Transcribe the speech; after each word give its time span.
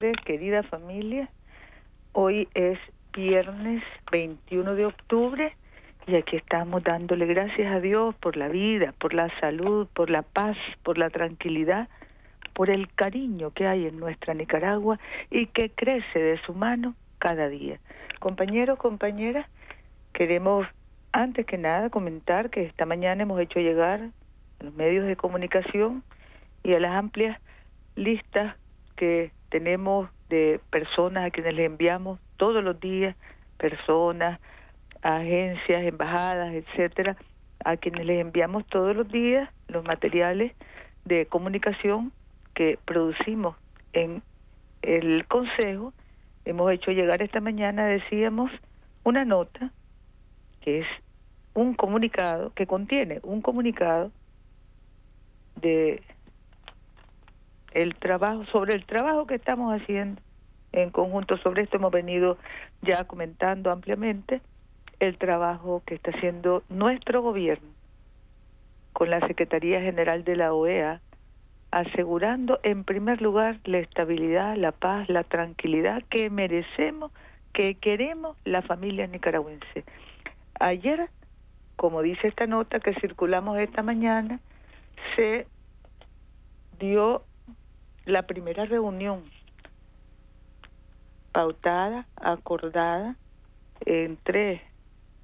Querida 0.00 0.62
familia, 0.62 1.28
hoy 2.12 2.48
es 2.54 2.78
viernes 3.12 3.82
21 4.10 4.74
de 4.74 4.86
octubre 4.86 5.54
y 6.06 6.14
aquí 6.16 6.36
estamos 6.36 6.82
dándole 6.82 7.26
gracias 7.26 7.70
a 7.70 7.80
Dios 7.80 8.14
por 8.14 8.38
la 8.38 8.48
vida, 8.48 8.94
por 8.98 9.12
la 9.12 9.28
salud, 9.40 9.86
por 9.92 10.08
la 10.08 10.22
paz, 10.22 10.56
por 10.84 10.96
la 10.96 11.10
tranquilidad, 11.10 11.90
por 12.54 12.70
el 12.70 12.90
cariño 12.94 13.50
que 13.50 13.66
hay 13.66 13.86
en 13.88 14.00
nuestra 14.00 14.32
Nicaragua 14.32 14.98
y 15.30 15.48
que 15.48 15.68
crece 15.68 16.18
de 16.18 16.40
su 16.46 16.54
mano 16.54 16.94
cada 17.18 17.50
día. 17.50 17.78
Compañeros, 18.20 18.78
compañeras, 18.78 19.46
queremos 20.14 20.66
antes 21.12 21.44
que 21.44 21.58
nada 21.58 21.90
comentar 21.90 22.48
que 22.48 22.62
esta 22.62 22.86
mañana 22.86 23.24
hemos 23.24 23.38
hecho 23.38 23.60
llegar 23.60 24.00
a 24.60 24.64
los 24.64 24.72
medios 24.72 25.04
de 25.06 25.16
comunicación 25.16 26.02
y 26.62 26.72
a 26.72 26.80
las 26.80 26.92
amplias 26.92 27.38
listas 27.96 28.56
que 28.96 29.30
tenemos 29.50 30.08
de 30.28 30.60
personas 30.70 31.26
a 31.26 31.30
quienes 31.30 31.54
le 31.54 31.64
enviamos 31.64 32.18
todos 32.36 32.64
los 32.64 32.80
días, 32.80 33.16
personas, 33.58 34.40
agencias, 35.02 35.82
embajadas, 35.82 36.54
etcétera, 36.54 37.16
a 37.64 37.76
quienes 37.76 38.06
les 38.06 38.20
enviamos 38.20 38.66
todos 38.66 38.96
los 38.96 39.08
días 39.08 39.50
los 39.68 39.84
materiales 39.84 40.52
de 41.04 41.26
comunicación 41.26 42.12
que 42.54 42.78
producimos 42.84 43.56
en 43.92 44.22
el 44.82 45.26
Consejo. 45.26 45.92
Hemos 46.44 46.72
hecho 46.72 46.92
llegar 46.92 47.22
esta 47.22 47.40
mañana, 47.40 47.86
decíamos, 47.86 48.50
una 49.04 49.24
nota 49.24 49.70
que 50.62 50.80
es 50.80 50.86
un 51.54 51.74
comunicado, 51.74 52.52
que 52.54 52.66
contiene 52.66 53.20
un 53.22 53.42
comunicado 53.42 54.12
de 55.56 56.02
el 57.72 57.94
trabajo, 57.96 58.44
sobre 58.46 58.74
el 58.74 58.84
trabajo 58.84 59.26
que 59.26 59.36
estamos 59.36 59.80
haciendo 59.80 60.20
en 60.72 60.90
conjunto. 60.90 61.36
Sobre 61.38 61.62
esto 61.62 61.76
hemos 61.76 61.92
venido 61.92 62.38
ya 62.82 63.04
comentando 63.04 63.70
ampliamente 63.70 64.40
el 64.98 65.16
trabajo 65.18 65.82
que 65.86 65.94
está 65.94 66.10
haciendo 66.10 66.62
nuestro 66.68 67.22
gobierno 67.22 67.68
con 68.92 69.10
la 69.10 69.26
Secretaría 69.26 69.80
General 69.80 70.24
de 70.24 70.36
la 70.36 70.52
OEA, 70.52 71.00
asegurando 71.70 72.60
en 72.62 72.84
primer 72.84 73.22
lugar 73.22 73.58
la 73.64 73.78
estabilidad, 73.78 74.56
la 74.56 74.72
paz, 74.72 75.08
la 75.08 75.24
tranquilidad 75.24 76.02
que 76.10 76.28
merecemos, 76.28 77.12
que 77.52 77.76
queremos 77.76 78.36
la 78.44 78.62
familia 78.62 79.06
nicaragüense. 79.06 79.84
Ayer, 80.58 81.08
como 81.76 82.02
dice 82.02 82.28
esta 82.28 82.46
nota 82.46 82.80
que 82.80 82.94
circulamos 83.00 83.58
esta 83.58 83.82
mañana, 83.82 84.40
se 85.16 85.46
dio 86.78 87.22
la 88.10 88.22
primera 88.22 88.64
reunión 88.64 89.22
pautada, 91.32 92.06
acordada 92.16 93.16
entre 93.86 94.62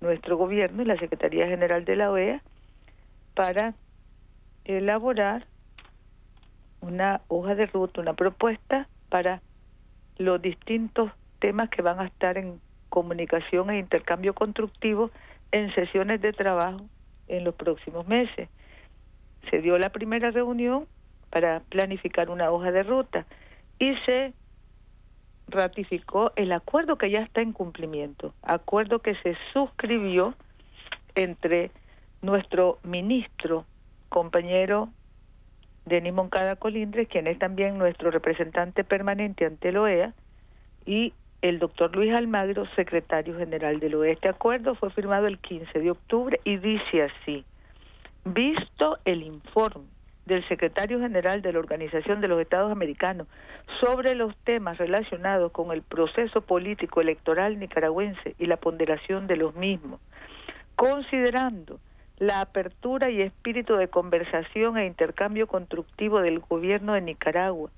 nuestro 0.01 0.37
gobierno 0.37 0.83
y 0.83 0.87
la 0.87 0.99
Secretaría 0.99 1.47
General 1.47 1.85
de 1.85 1.97
la 1.97 2.11
OEA 2.11 2.43
para 3.35 3.75
elaborar 4.65 5.47
una 6.81 7.21
hoja 7.29 7.55
de 7.55 7.67
ruta, 7.67 8.01
una 8.01 8.15
propuesta 8.15 8.89
para 9.09 9.43
los 10.19 10.41
distintos 10.41 11.11
temas 11.41 11.69
que 11.71 11.83
van 11.83 12.01
a 12.01 12.07
estar 12.07 12.39
en 12.39 12.61
comunicación 12.89 13.71
e 13.71 13.79
intercambio 13.79 14.35
constructivo 14.35 15.11
en 15.53 15.75
sesiones 15.75 16.21
de 16.21 16.33
trabajo 16.33 16.87
en 17.29 17.45
los 17.45 17.55
próximos 17.55 18.07
meses. 18.07 18.49
Se 19.51 19.61
dio 19.61 19.79
la 19.79 19.91
primera 19.91 20.31
reunión 20.31 20.87
para 21.31 21.61
planificar 21.69 22.31
una 22.31 22.51
hoja 22.51 22.73
de 22.73 22.83
ruta 22.83 23.27
y 23.79 23.95
se 24.05 24.33
ratificó 25.49 26.33
el 26.37 26.53
acuerdo 26.53 26.97
que 26.99 27.11
ya 27.11 27.21
está 27.21 27.41
en 27.41 27.53
cumplimiento, 27.53 28.35
acuerdo 28.43 29.01
que 29.01 29.15
se 29.17 29.37
suscribió 29.53 30.35
entre 31.15 31.71
nuestro 32.23 32.79
ministro, 32.83 33.65
compañero 34.09 34.89
Denis 35.85 36.13
Moncada 36.13 36.57
Colindres, 36.57 37.09
quien 37.09 37.27
es 37.27 37.39
también 37.39 37.79
nuestro 37.79 38.11
representante 38.11 38.83
permanente 38.83 39.47
ante 39.47 39.69
el 39.69 39.77
OEA, 39.77 40.15
y 40.85 41.13
el 41.43 41.59
doctor 41.59 41.95
Luis 41.95 42.13
Almagro, 42.13 42.67
secretario 42.75 43.37
general 43.37 43.79
del 43.79 43.95
OEA. 43.95 44.13
Este 44.13 44.29
acuerdo 44.29 44.75
fue 44.75 44.91
firmado 44.91 45.27
el 45.27 45.39
15 45.39 45.79
de 45.79 45.91
octubre 45.91 46.41
y 46.45 46.57
dice 46.57 47.03
así, 47.03 47.45
visto 48.25 48.99
el 49.05 49.23
informe 49.23 49.96
del 50.27 50.47
secretario 50.49 51.01
general 51.01 51.41
de 51.41 51.53
la 51.53 51.61
Organización 51.61 52.21
de 52.21 52.29
los 52.29 52.41
Estados 52.41 52.71
Americanos 52.71 53.29
sobre 53.81 54.15
los 54.15 54.37
temas 54.39 54.77
relacionados 54.77 55.53
con 55.53 55.73
el 55.73 55.83
proceso 55.83 56.41
político 56.41 57.01
electoral 57.01 57.59
nicaragüense 57.59 58.35
y 58.39 58.47
la 58.47 58.57
ponderación 58.57 59.29
de 59.29 59.37
los 59.37 59.55
mismos, 59.55 60.01
considerando 60.75 61.79
la 62.19 62.41
apertura 62.41 63.11
y 63.11 63.23
espíritu 63.23 63.77
de 63.77 63.89
conversación 63.89 64.79
e 64.79 64.87
intercambio 64.87 65.47
constructivo 65.47 66.21
del 66.21 66.41
gobierno 66.41 66.95
de 66.95 67.03
Nicaragua 67.03 67.71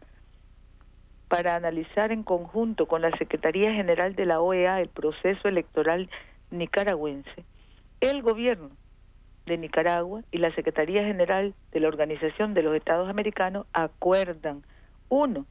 para 1.29 1.57
analizar 1.57 2.13
en 2.13 2.23
conjunto 2.23 2.87
con 2.87 3.03
la 3.03 3.11
Secretaría 3.19 3.75
General 3.75 4.15
de 4.15 4.25
la 4.25 4.41
OEA 4.41 4.81
el 4.81 4.89
proceso 4.89 5.49
electoral 5.49 6.09
nicaragüense, 6.51 7.45
el 8.01 8.23
gobierno 8.23 8.71
de 9.49 9.59
Nicaragua 9.59 10.23
y 10.31 10.39
la 10.39 10.55
Secretaría 10.55 11.03
General 11.05 11.55
de 11.73 11.81
la 11.81 11.89
Organización 11.89 12.55
de 12.55 12.63
los 12.63 12.75
Estados 12.77 13.09
Americanos 13.09 13.67
acuerdan, 13.73 14.63
uno, 15.09 15.47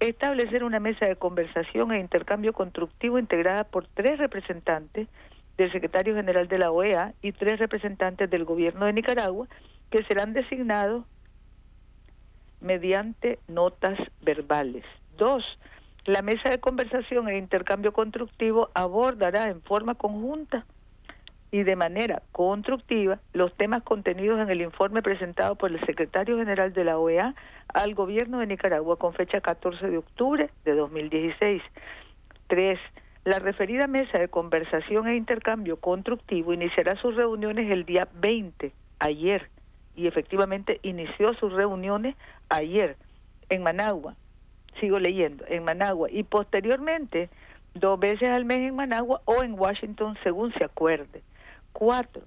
establecer 0.00 0.64
una 0.64 0.80
mesa 0.80 1.06
de 1.06 1.16
conversación 1.16 1.92
e 1.92 2.00
intercambio 2.00 2.52
constructivo 2.52 3.18
integrada 3.18 3.64
por 3.64 3.86
tres 3.86 4.18
representantes 4.18 5.08
del 5.56 5.72
secretario 5.72 6.14
general 6.14 6.48
de 6.48 6.58
la 6.58 6.70
OEA 6.70 7.14
y 7.22 7.32
tres 7.32 7.58
representantes 7.58 8.28
del 8.28 8.44
gobierno 8.44 8.86
de 8.86 8.92
Nicaragua 8.92 9.48
que 9.90 10.04
serán 10.04 10.34
designados 10.34 11.04
mediante 12.60 13.38
notas 13.48 13.98
verbales. 14.22 14.84
Dos, 15.16 15.44
la 16.04 16.22
mesa 16.22 16.50
de 16.50 16.60
conversación 16.60 17.28
e 17.28 17.38
intercambio 17.38 17.92
constructivo 17.92 18.70
abordará 18.74 19.48
en 19.48 19.62
forma 19.62 19.94
conjunta 19.94 20.66
y 21.50 21.62
de 21.62 21.76
manera 21.76 22.22
constructiva 22.32 23.18
los 23.32 23.54
temas 23.56 23.82
contenidos 23.82 24.40
en 24.40 24.50
el 24.50 24.60
informe 24.60 25.02
presentado 25.02 25.54
por 25.54 25.70
el 25.70 25.80
secretario 25.86 26.38
general 26.38 26.72
de 26.72 26.84
la 26.84 26.98
OEA 26.98 27.34
al 27.72 27.94
gobierno 27.94 28.40
de 28.40 28.46
Nicaragua 28.46 28.96
con 28.96 29.14
fecha 29.14 29.40
14 29.40 29.88
de 29.88 29.98
octubre 29.98 30.50
de 30.64 30.74
2016. 30.74 31.62
Tres, 32.48 32.78
la 33.24 33.38
referida 33.38 33.86
mesa 33.86 34.18
de 34.18 34.28
conversación 34.28 35.08
e 35.08 35.16
intercambio 35.16 35.78
constructivo 35.78 36.52
iniciará 36.52 36.96
sus 36.96 37.16
reuniones 37.16 37.70
el 37.70 37.84
día 37.84 38.08
20, 38.14 38.72
ayer, 39.00 39.50
y 39.96 40.06
efectivamente 40.06 40.78
inició 40.82 41.34
sus 41.34 41.52
reuniones 41.52 42.14
ayer 42.48 42.96
en 43.48 43.62
Managua. 43.62 44.14
Sigo 44.80 44.98
leyendo, 44.98 45.44
en 45.48 45.64
Managua. 45.64 46.08
Y 46.10 46.22
posteriormente, 46.22 47.30
dos 47.74 47.98
veces 47.98 48.28
al 48.28 48.44
mes 48.44 48.58
en 48.58 48.76
Managua 48.76 49.22
o 49.24 49.42
en 49.42 49.58
Washington, 49.58 50.16
según 50.22 50.52
se 50.52 50.64
acuerde. 50.64 51.22
Cuatro, 51.78 52.22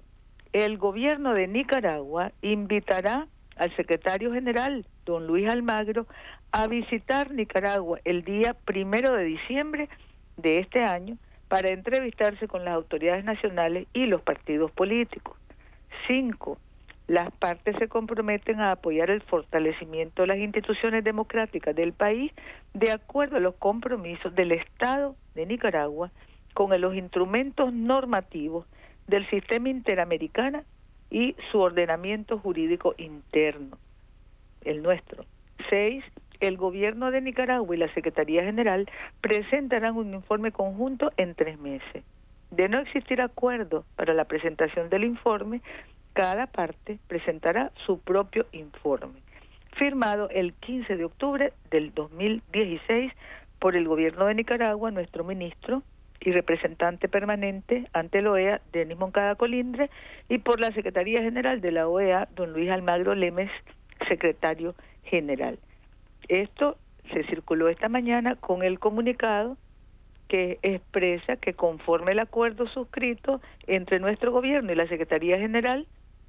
el 0.52 0.78
gobierno 0.78 1.34
de 1.34 1.48
Nicaragua 1.48 2.30
invitará 2.40 3.26
al 3.56 3.74
secretario 3.74 4.32
general, 4.32 4.86
don 5.04 5.26
Luis 5.26 5.48
Almagro, 5.48 6.06
a 6.52 6.68
visitar 6.68 7.32
Nicaragua 7.32 7.98
el 8.04 8.22
día 8.22 8.54
primero 8.54 9.12
de 9.12 9.24
diciembre 9.24 9.88
de 10.36 10.60
este 10.60 10.84
año 10.84 11.16
para 11.48 11.70
entrevistarse 11.70 12.46
con 12.46 12.64
las 12.64 12.74
autoridades 12.74 13.24
nacionales 13.24 13.88
y 13.92 14.06
los 14.06 14.22
partidos 14.22 14.70
políticos. 14.70 15.36
Cinco, 16.06 16.56
las 17.08 17.32
partes 17.32 17.74
se 17.80 17.88
comprometen 17.88 18.60
a 18.60 18.70
apoyar 18.70 19.10
el 19.10 19.20
fortalecimiento 19.20 20.22
de 20.22 20.28
las 20.28 20.38
instituciones 20.38 21.02
democráticas 21.02 21.74
del 21.74 21.92
país 21.92 22.30
de 22.72 22.92
acuerdo 22.92 23.38
a 23.38 23.40
los 23.40 23.56
compromisos 23.56 24.32
del 24.32 24.52
Estado 24.52 25.16
de 25.34 25.44
Nicaragua 25.44 26.12
con 26.54 26.80
los 26.80 26.94
instrumentos 26.94 27.72
normativos 27.72 28.64
del 29.10 29.28
sistema 29.28 29.68
interamericano 29.68 30.62
y 31.10 31.34
su 31.50 31.58
ordenamiento 31.58 32.38
jurídico 32.38 32.94
interno, 32.96 33.76
el 34.64 34.82
nuestro. 34.82 35.24
Seis, 35.68 36.04
el 36.38 36.56
gobierno 36.56 37.10
de 37.10 37.20
Nicaragua 37.20 37.74
y 37.74 37.78
la 37.78 37.92
Secretaría 37.92 38.44
General 38.44 38.88
presentarán 39.20 39.96
un 39.96 40.14
informe 40.14 40.52
conjunto 40.52 41.12
en 41.16 41.34
tres 41.34 41.58
meses. 41.58 42.04
De 42.50 42.68
no 42.68 42.78
existir 42.78 43.20
acuerdo 43.20 43.84
para 43.96 44.14
la 44.14 44.24
presentación 44.24 44.88
del 44.88 45.04
informe, 45.04 45.60
cada 46.14 46.46
parte 46.46 46.98
presentará 47.08 47.72
su 47.86 48.00
propio 48.00 48.46
informe, 48.52 49.20
firmado 49.76 50.28
el 50.30 50.54
15 50.54 50.96
de 50.96 51.04
octubre 51.04 51.52
del 51.70 51.92
2016 51.94 53.12
por 53.58 53.76
el 53.76 53.86
gobierno 53.86 54.26
de 54.26 54.34
Nicaragua, 54.34 54.90
nuestro 54.90 55.24
ministro 55.24 55.82
y 56.20 56.32
representante 56.32 57.08
permanente 57.08 57.88
ante 57.92 58.20
la 58.22 58.32
OEA, 58.32 58.60
Denis 58.72 58.98
Moncada 58.98 59.34
Colindre, 59.36 59.90
y 60.28 60.38
por 60.38 60.60
la 60.60 60.72
Secretaría 60.72 61.22
General 61.22 61.60
de 61.60 61.72
la 61.72 61.88
OEA, 61.88 62.28
don 62.36 62.52
Luis 62.52 62.70
Almagro 62.70 63.14
Lemes, 63.14 63.50
secretario 64.08 64.74
general. 65.04 65.58
Esto 66.28 66.76
se 67.12 67.24
circuló 67.24 67.68
esta 67.68 67.88
mañana 67.88 68.36
con 68.36 68.62
el 68.62 68.78
comunicado 68.78 69.56
que 70.28 70.58
expresa 70.62 71.36
que 71.36 71.54
conforme 71.54 72.12
el 72.12 72.20
acuerdo 72.20 72.68
suscrito 72.68 73.40
entre 73.66 73.98
nuestro 73.98 74.30
gobierno 74.30 74.70
y 74.70 74.76
la 74.76 74.86
Secretaría 74.86 75.38
General, 75.38 75.86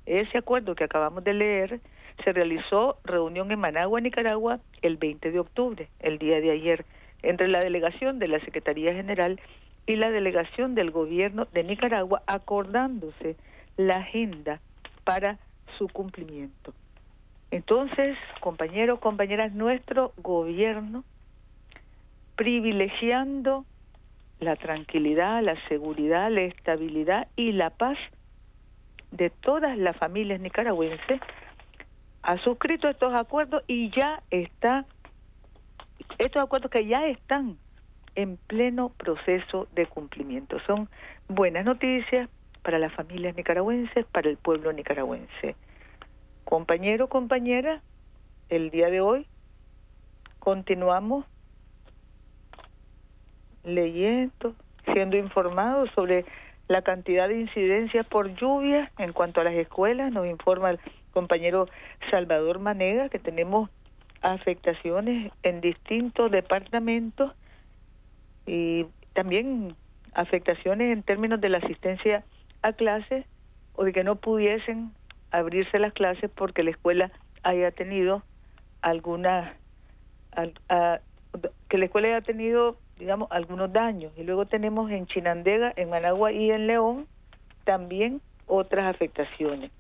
ese 0.07 0.39
acuerdo 0.39 0.73
que 0.73 0.85
acabamos 0.85 1.23
de 1.23 1.33
leer, 1.33 1.79
se 2.23 2.33
realizó 2.33 2.97
reunión 3.03 3.51
en 3.51 3.59
Managua, 3.59 4.01
Nicaragua, 4.01 4.59
el 4.81 4.97
20 4.97 5.31
de 5.31 5.39
octubre, 5.39 5.88
el 5.99 6.17
día 6.17 6.41
de 6.41 6.51
ayer, 6.51 6.85
entre 7.21 7.47
la 7.47 7.59
delegación 7.59 8.17
de 8.17 8.27
la 8.27 8.39
Secretaría 8.39 8.93
General 8.93 9.39
y 9.85 9.95
la 9.95 10.11
delegación 10.11 10.75
del 10.75 10.91
gobierno 10.91 11.47
de 11.53 11.63
Nicaragua, 11.63 12.21
acordándose 12.27 13.35
la 13.77 13.97
agenda 13.97 14.59
para 15.03 15.39
su 15.77 15.87
cumplimiento. 15.87 16.73
Entonces, 17.49 18.17
compañeros, 18.39 18.99
compañeras, 18.99 19.53
nuestro 19.53 20.13
gobierno, 20.17 21.03
privilegiando 22.35 23.65
la 24.39 24.55
tranquilidad, 24.55 25.43
la 25.43 25.55
seguridad, 25.67 26.31
la 26.31 26.41
estabilidad 26.41 27.27
y 27.35 27.51
la 27.51 27.69
paz 27.71 27.97
de 29.11 29.29
todas 29.29 29.77
las 29.77 29.97
familias 29.97 30.39
nicaragüenses, 30.39 31.19
ha 32.23 32.37
suscrito 32.37 32.87
estos 32.87 33.13
acuerdos 33.13 33.63
y 33.67 33.89
ya 33.89 34.21
está, 34.31 34.85
estos 36.17 36.43
acuerdos 36.43 36.71
que 36.71 36.85
ya 36.85 37.05
están 37.07 37.57
en 38.15 38.37
pleno 38.37 38.89
proceso 38.89 39.67
de 39.73 39.85
cumplimiento. 39.85 40.59
Son 40.67 40.89
buenas 41.27 41.65
noticias 41.65 42.29
para 42.63 42.79
las 42.79 42.93
familias 42.93 43.35
nicaragüenses, 43.35 44.05
para 44.07 44.29
el 44.29 44.37
pueblo 44.37 44.71
nicaragüense. 44.73 45.55
Compañero, 46.43 47.07
compañera, 47.07 47.81
el 48.49 48.69
día 48.69 48.89
de 48.89 49.01
hoy 49.01 49.25
continuamos 50.39 51.25
leyendo, 53.63 54.55
siendo 54.93 55.17
informados 55.17 55.89
sobre 55.91 56.25
la 56.67 56.81
cantidad 56.81 57.27
de 57.27 57.41
incidencias 57.41 58.05
por 58.07 58.33
lluvia 58.35 58.91
en 58.97 59.13
cuanto 59.13 59.41
a 59.41 59.43
las 59.43 59.53
escuelas. 59.53 60.11
Nos 60.11 60.27
informa 60.27 60.71
el 60.71 60.79
compañero 61.13 61.67
Salvador 62.09 62.59
Manega 62.59 63.09
que 63.09 63.19
tenemos 63.19 63.69
afectaciones 64.21 65.31
en 65.43 65.61
distintos 65.61 66.31
departamentos 66.31 67.33
y 68.45 68.85
también 69.13 69.75
afectaciones 70.13 70.93
en 70.93 71.03
términos 71.03 71.39
de 71.41 71.49
la 71.49 71.59
asistencia 71.59 72.23
a 72.61 72.73
clases 72.73 73.25
o 73.75 73.83
de 73.83 73.93
que 73.93 74.03
no 74.03 74.15
pudiesen 74.17 74.91
abrirse 75.31 75.79
las 75.79 75.93
clases 75.93 76.29
porque 76.35 76.63
la 76.63 76.71
escuela 76.71 77.11
haya 77.43 77.71
tenido 77.71 78.23
alguna 78.81 79.55
que 81.69 81.77
la 81.77 81.85
escuela 81.85 82.09
haya 82.09 82.21
tenido 82.21 82.77
digamos 82.99 83.29
algunos 83.31 83.71
daños 83.71 84.11
y 84.17 84.23
luego 84.23 84.45
tenemos 84.45 84.91
en 84.91 85.07
Chinandega, 85.07 85.73
en 85.75 85.89
Managua 85.89 86.31
y 86.31 86.51
en 86.51 86.67
León 86.67 87.07
también 87.63 88.21
otras 88.47 88.93
afectaciones. 88.93 89.71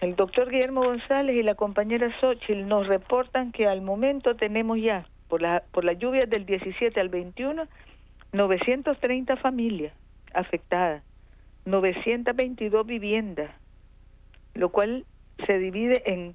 El 0.00 0.16
doctor 0.16 0.50
Guillermo 0.50 0.82
González 0.82 1.36
y 1.36 1.42
la 1.42 1.54
compañera 1.54 2.10
Xochitl 2.20 2.66
nos 2.66 2.86
reportan 2.86 3.52
que 3.52 3.68
al 3.68 3.82
momento 3.82 4.34
tenemos 4.34 4.78
ya, 4.78 5.06
por 5.32 5.40
la, 5.40 5.62
por 5.72 5.82
la 5.86 5.94
lluvia 5.94 6.26
del 6.26 6.44
17 6.44 7.00
al 7.00 7.08
21, 7.08 7.66
930 8.34 9.36
familias 9.38 9.94
afectadas, 10.34 11.02
922 11.64 12.86
viviendas, 12.86 13.50
lo 14.52 14.68
cual 14.68 15.06
se 15.46 15.58
divide 15.58 16.02
en 16.04 16.34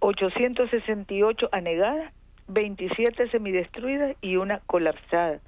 868 0.00 1.48
anegadas, 1.52 2.12
27 2.48 3.30
semidestruidas 3.30 4.14
y 4.20 4.36
una 4.36 4.58
colapsada. 4.66 5.40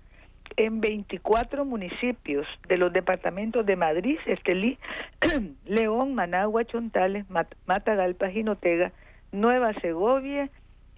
En 0.56 0.80
24 0.80 1.66
municipios 1.66 2.46
de 2.66 2.78
los 2.78 2.94
departamentos 2.94 3.66
de 3.66 3.76
Madrid, 3.76 4.16
Estelí, 4.24 4.78
León, 5.66 6.14
Managua, 6.14 6.64
Chontales, 6.64 7.26
Matagalpa, 7.66 8.30
Jinotega, 8.30 8.92
Nueva 9.32 9.74
Segovia 9.82 10.48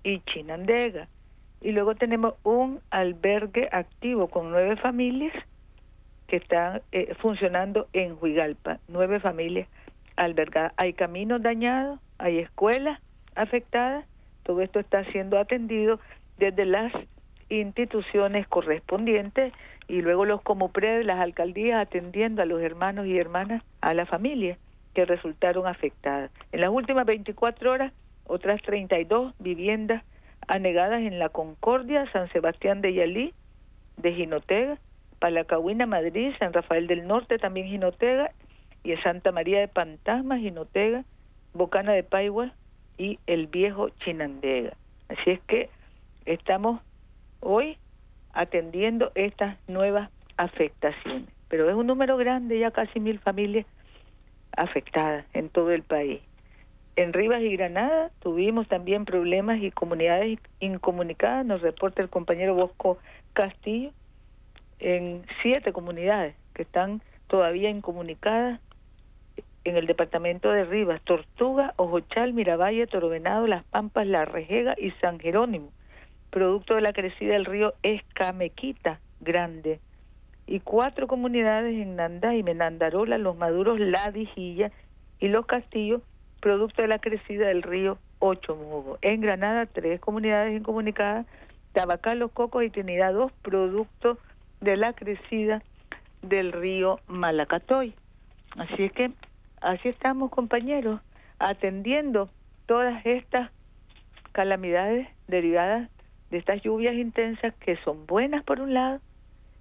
y 0.05 0.21
Chinandega. 0.21 1.09
Y 1.61 1.73
luego 1.73 1.95
tenemos 1.95 2.35
un 2.45 2.81
albergue 2.91 3.69
activo 3.73 4.29
con 4.29 4.51
nueve 4.51 4.77
familias 4.77 5.35
que 6.29 6.37
están 6.37 6.83
eh, 6.93 7.15
funcionando 7.21 7.89
en 7.93 8.17
Huigalpa, 8.21 8.79
nueve 8.87 9.19
familias 9.19 9.69
albergada. 10.17 10.73
Hay 10.77 10.93
caminos 10.93 11.43
dañados, 11.43 11.99
hay 12.19 12.39
escuelas 12.39 13.01
afectadas, 13.35 14.05
todo 14.43 14.63
esto 14.63 14.79
está 14.79 15.05
siendo 15.07 15.39
atendido 15.39 16.01
desde 16.39 16.65
las 16.65 16.93
instituciones 17.49 18.47
correspondientes 18.47 19.53
y 19.89 20.03
luego 20.03 20.27
los 20.27 20.43
Comupred, 20.43 21.05
las 21.05 21.19
alcaldías 21.19 21.81
atendiendo 21.81 22.43
a 22.43 22.47
los 22.47 22.61
hermanos 22.61 23.07
y 23.07 23.19
hermanas, 23.19 23.63
a 23.81 23.95
la 23.95 24.07
familia 24.07 24.59
que 24.95 25.07
resultaron 25.07 25.67
afectadas. 25.67 26.31
En 26.53 26.61
las 26.61 26.71
últimas 26.71 27.07
24 27.07 27.73
horas, 27.73 27.93
otras 28.27 28.61
32 28.63 29.35
viviendas 29.39 30.05
anegadas 30.49 31.03
en 31.03 31.19
La 31.19 31.29
Concordia, 31.29 32.11
San 32.13 32.31
Sebastián 32.33 32.81
de 32.81 32.95
Yalí, 32.95 33.35
de 33.97 34.13
Jinotega, 34.15 34.79
Palacahuina, 35.19 35.87
Madrid, 35.87 36.33
San 36.39 36.53
Rafael 36.53 36.87
del 36.87 37.07
Norte, 37.07 37.39
también 37.39 37.69
Jinotega, 37.69 38.33
y 38.83 38.93
en 38.93 39.03
Santa 39.03 39.33
María 39.33 39.61
de 39.61 39.69
Pantasmas, 39.69 40.41
Jinotega, 40.41 41.05
Bocana 41.53 41.93
de 41.93 42.05
Paigua 42.05 42.53
y 42.97 43.19
el 43.27 43.47
viejo 43.47 43.91
Chinandega. 44.01 44.75
Así 45.09 45.31
es 45.31 45.41
que 45.43 45.71
estamos 46.25 46.81
hoy 47.41 47.79
atendiendo 48.33 49.13
estas 49.15 49.57
nuevas 49.69 50.11
afectaciones. 50.37 51.29
Pero 51.49 51.69
es 51.69 51.75
un 51.75 51.87
número 51.87 52.17
grande, 52.17 52.59
ya 52.59 52.71
casi 52.71 53.01
mil 53.01 53.19
familias 53.19 53.67
afectadas 54.57 55.25
en 55.33 55.49
todo 55.49 55.73
el 55.73 55.83
país. 55.83 56.21
En 56.99 57.13
Rivas 57.13 57.43
y 57.43 57.57
Granada 57.57 58.11
tuvimos 58.19 58.67
también 58.67 59.05
problemas 59.05 59.63
y 59.63 59.71
comunidades 59.71 60.41
incomunicadas, 60.59 61.47
nos 61.47 61.61
reporta 61.61 62.03
el 62.03 62.09
compañero 62.09 62.57
Bosco 62.57 62.99
Castillo, 63.35 63.93
en 64.81 65.25
siete 65.41 65.73
comunidades 65.73 66.35
que 66.55 66.63
están 66.63 67.01
todavía 67.29 67.71
incomunicadas 67.71 68.59
en 69.63 69.77
el 69.77 69.87
departamento 69.87 70.51
de 70.51 70.65
Rivas, 70.65 71.01
Tortuga, 71.03 71.73
Ojochal, 71.77 72.33
Miravalle, 72.33 72.89
Torovenado, 72.89 73.47
Las 73.47 73.63
Pampas, 73.67 74.05
La 74.09 74.25
Rejega 74.25 74.75
y 74.77 74.91
San 75.01 75.21
Jerónimo, 75.21 75.71
producto 76.31 76.75
de 76.75 76.81
la 76.81 76.93
crecida 76.93 77.35
del 77.35 77.45
río 77.45 77.75
Escamequita 77.85 78.99
Grande, 79.21 79.79
y 80.49 80.59
cuatro 80.59 81.07
comunidades 81.07 81.75
en 81.75 81.95
Nanda 81.95 82.35
y 82.35 82.43
Menandarola, 82.43 83.19
Los 83.19 83.37
Maduros, 83.37 83.79
La 83.79 84.11
Dijilla 84.11 84.73
y 85.21 85.29
Los 85.29 85.47
Castillos, 85.47 86.03
producto 86.41 86.83
de 86.83 86.89
la 86.89 86.99
crecida 86.99 87.49
del 87.49 87.63
río 87.63 87.99
Ochomogo. 88.19 88.99
En 89.03 89.21
Granada, 89.21 89.67
tres 89.67 90.01
comunidades 90.01 90.57
incomunicadas, 90.57 91.27
Tabacal, 91.73 92.19
Los 92.19 92.33
Cocos 92.33 92.65
y 92.65 92.71
Trinidad, 92.71 93.13
dos, 93.13 93.33
producto 93.43 94.19
de 94.61 94.77
la 94.77 94.93
crecida 94.93 95.63
del 96.23 96.53
río 96.53 97.01
Malacatoy. 97.07 97.95
Así 98.57 98.85
es 98.85 98.93
que 98.93 99.13
así 99.61 99.89
estamos 99.89 100.31
compañeros, 100.31 101.01
atendiendo 101.39 102.31
todas 102.67 103.05
estas 103.07 103.51
calamidades 104.33 105.09
derivadas 105.27 105.91
de 106.31 106.39
estas 106.39 106.63
lluvias 106.63 106.95
intensas 106.95 107.55
que 107.55 107.77
son 107.79 108.07
buenas 108.07 108.45
por 108.45 108.61
un 108.61 108.75
lado 108.75 109.01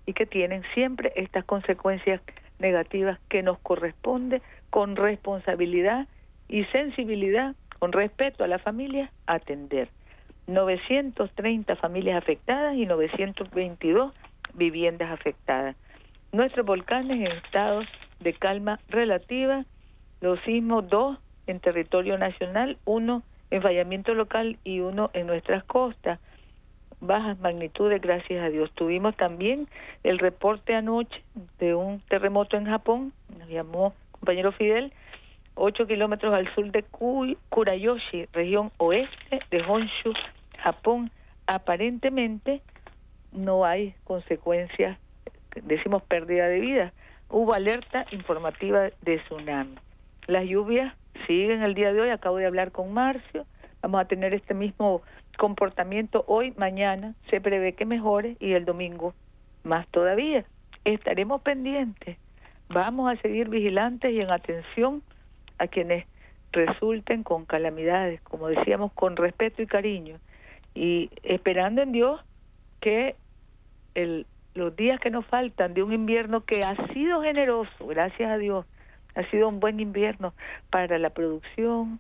y 0.06 0.14
que 0.14 0.26
tienen 0.26 0.64
siempre 0.74 1.14
estas 1.16 1.46
consecuencias 1.46 2.22
negativas 2.60 3.20
que 3.30 3.44
nos 3.44 3.60
corresponde 3.60 4.42
con 4.70 4.96
responsabilidad 4.96 6.08
y 6.50 6.64
sensibilidad, 6.66 7.56
con 7.80 7.92
respeto 7.92 8.44
a 8.44 8.48
la 8.48 8.60
familia, 8.60 9.12
atender. 9.26 9.90
930 10.48 11.76
familias 11.76 12.18
afectadas 12.18 12.76
y 12.76 12.86
922 12.86 14.14
viviendas 14.54 15.12
afectadas. 15.12 15.76
Nuestros 16.32 16.66
volcanes 16.66 17.20
en 17.20 17.38
estado 17.38 17.82
de 18.20 18.34
calma 18.34 18.80
relativa, 18.90 19.66
los 20.22 20.40
sismos 20.42 20.88
dos 20.90 21.18
en 21.48 21.60
territorio 21.60 22.18
nacional, 22.18 22.78
uno 22.86 23.24
enfallamiento 23.52 24.14
local 24.14 24.58
y 24.64 24.80
uno 24.80 25.10
en 25.14 25.28
nuestras 25.28 25.64
costas. 25.64 26.20
Bajas 27.00 27.40
magnitudes, 27.40 28.02
gracias 28.02 28.44
a 28.44 28.50
Dios. 28.50 28.72
Tuvimos 28.74 29.16
también 29.16 29.68
el 30.04 30.20
reporte 30.20 30.76
anoche 30.76 31.22
de 31.60 31.76
un 31.76 32.02
terremoto 32.10 32.58
en 32.58 32.66
Japón, 32.66 33.14
nos 33.38 33.48
llamó 33.50 33.94
compañero 34.12 34.52
Fidel, 34.52 34.92
8 35.58 35.88
kilómetros 35.88 36.34
al 36.34 36.54
sur 36.54 36.72
de 36.72 36.84
Kurayoshi, 37.50 38.28
región 38.32 38.72
oeste 38.78 39.40
de 39.50 39.62
Honshu, 39.64 40.14
Japón. 40.60 41.12
Aparentemente 41.48 42.62
no 43.32 43.66
hay 43.66 43.96
consecuencias, 44.04 44.98
decimos 45.64 46.04
pérdida 46.04 46.48
de 46.48 46.60
vida. 46.60 46.94
Hubo 47.30 47.54
alerta 47.54 48.06
informativa 48.12 48.90
de 49.02 49.18
tsunami. 49.18 49.76
Las 50.28 50.46
lluvias 50.46 50.94
siguen 51.26 51.64
el 51.64 51.74
día 51.74 51.92
de 51.92 52.02
hoy, 52.02 52.10
acabo 52.10 52.38
de 52.38 52.46
hablar 52.46 52.72
con 52.72 52.94
Marcio, 52.94 53.46
vamos 53.82 54.02
a 54.02 54.06
tener 54.06 54.34
este 54.34 54.54
mismo 54.54 55.02
comportamiento 55.38 56.24
hoy, 56.28 56.54
mañana, 56.58 57.16
se 57.30 57.42
prevé 57.42 57.74
que 57.74 57.86
mejore 57.86 58.38
y 58.40 58.54
el 58.54 58.66
domingo 58.66 59.14
más 59.64 59.88
todavía. 59.88 60.46
Estaremos 60.86 61.42
pendientes, 61.42 62.18
vamos 62.70 63.12
a 63.12 63.22
seguir 63.22 63.50
vigilantes 63.50 64.12
y 64.12 64.22
en 64.22 64.32
atención 64.32 65.02
a 65.58 65.68
quienes 65.68 66.06
resulten 66.52 67.24
con 67.24 67.46
calamidades, 67.46 68.22
como 68.22 68.48
decíamos, 68.48 68.92
con 68.94 69.16
respeto 69.16 69.62
y 69.62 69.68
cariño, 69.68 70.20
y 70.74 71.10
esperando 71.24 71.82
en 71.82 71.92
Dios 71.92 72.22
que 72.80 73.16
el, 73.96 74.26
los 74.54 74.76
días 74.76 75.00
que 75.00 75.10
nos 75.10 75.26
faltan 75.26 75.74
de 75.74 75.84
un 75.84 75.94
invierno 75.94 76.42
que 76.42 76.64
ha 76.64 76.76
sido 76.94 77.22
generoso, 77.22 77.88
gracias 77.88 78.30
a 78.32 78.38
Dios, 78.38 78.66
ha 79.16 79.24
sido 79.30 79.50
un 79.50 79.60
buen 79.60 79.80
invierno 79.80 80.34
para 80.70 81.00
la 81.00 81.10
producción, 81.10 82.00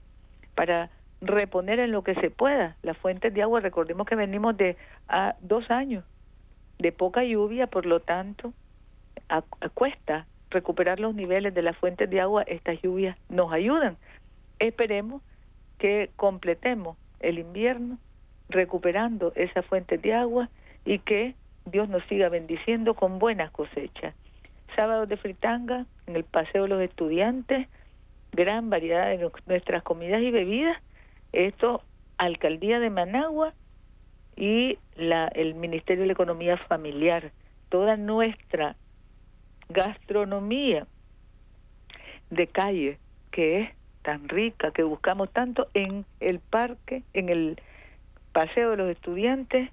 para 0.55 0.89
reponer 1.21 1.79
en 1.79 1.91
lo 1.91 2.03
que 2.03 2.15
se 2.15 2.29
pueda 2.29 2.75
las 2.83 2.97
fuentes 2.97 3.33
de 3.33 3.41
agua. 3.41 3.59
Recordemos 3.59 4.05
que 4.05 4.15
venimos 4.15 4.55
de 4.57 4.77
a 5.07 5.35
dos 5.41 5.69
años 5.71 6.03
de 6.79 6.91
poca 6.91 7.23
lluvia, 7.23 7.67
por 7.67 7.85
lo 7.85 7.99
tanto, 8.01 8.53
a, 9.29 9.41
cuesta 9.73 10.27
recuperar 10.49 10.99
los 10.99 11.13
niveles 11.15 11.53
de 11.53 11.61
las 11.61 11.77
fuentes 11.77 12.09
de 12.09 12.21
agua. 12.21 12.43
Estas 12.43 12.81
lluvias 12.81 13.17
nos 13.29 13.51
ayudan. 13.51 13.97
Esperemos 14.59 15.21
que 15.77 16.09
completemos 16.15 16.97
el 17.19 17.39
invierno 17.39 17.97
recuperando 18.49 19.33
esas 19.35 19.65
fuentes 19.65 20.01
de 20.01 20.13
agua 20.13 20.49
y 20.85 20.99
que 20.99 21.35
Dios 21.65 21.89
nos 21.89 22.03
siga 22.05 22.29
bendiciendo 22.29 22.93
con 22.93 23.19
buenas 23.19 23.51
cosechas 23.51 24.15
sábados 24.77 25.09
de 25.09 25.17
fritanga 25.17 25.85
en 26.05 26.15
el 26.15 26.23
Paseo 26.23 26.63
de 26.63 26.69
los 26.69 26.81
Estudiantes, 26.81 27.67
gran 28.31 28.69
variedad 28.69 29.07
de 29.07 29.29
nuestras 29.47 29.83
comidas 29.83 30.21
y 30.21 30.31
bebidas. 30.31 30.77
Esto, 31.33 31.83
Alcaldía 32.17 32.79
de 32.79 32.89
Managua 32.89 33.53
y 34.35 34.77
la, 34.95 35.27
el 35.29 35.55
Ministerio 35.55 36.01
de 36.01 36.07
la 36.07 36.13
Economía 36.13 36.57
Familiar. 36.57 37.31
Toda 37.69 37.97
nuestra 37.97 38.75
gastronomía 39.69 40.87
de 42.29 42.47
calle, 42.47 42.99
que 43.31 43.61
es 43.61 43.69
tan 44.01 44.29
rica, 44.29 44.71
que 44.71 44.83
buscamos 44.83 45.31
tanto 45.31 45.67
en 45.73 46.05
el 46.19 46.39
parque, 46.39 47.03
en 47.13 47.29
el 47.29 47.61
Paseo 48.31 48.71
de 48.71 48.77
los 48.77 48.89
Estudiantes, 48.89 49.69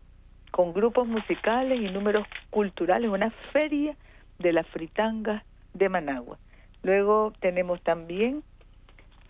con 0.50 0.72
grupos 0.72 1.06
musicales 1.06 1.80
y 1.80 1.90
números 1.90 2.26
culturales, 2.50 3.10
una 3.10 3.30
feria 3.52 3.96
de 4.38 4.52
la 4.52 4.64
fritanga 4.64 5.44
de 5.72 5.88
Managua. 5.88 6.38
Luego 6.82 7.32
tenemos 7.40 7.80
también 7.82 8.42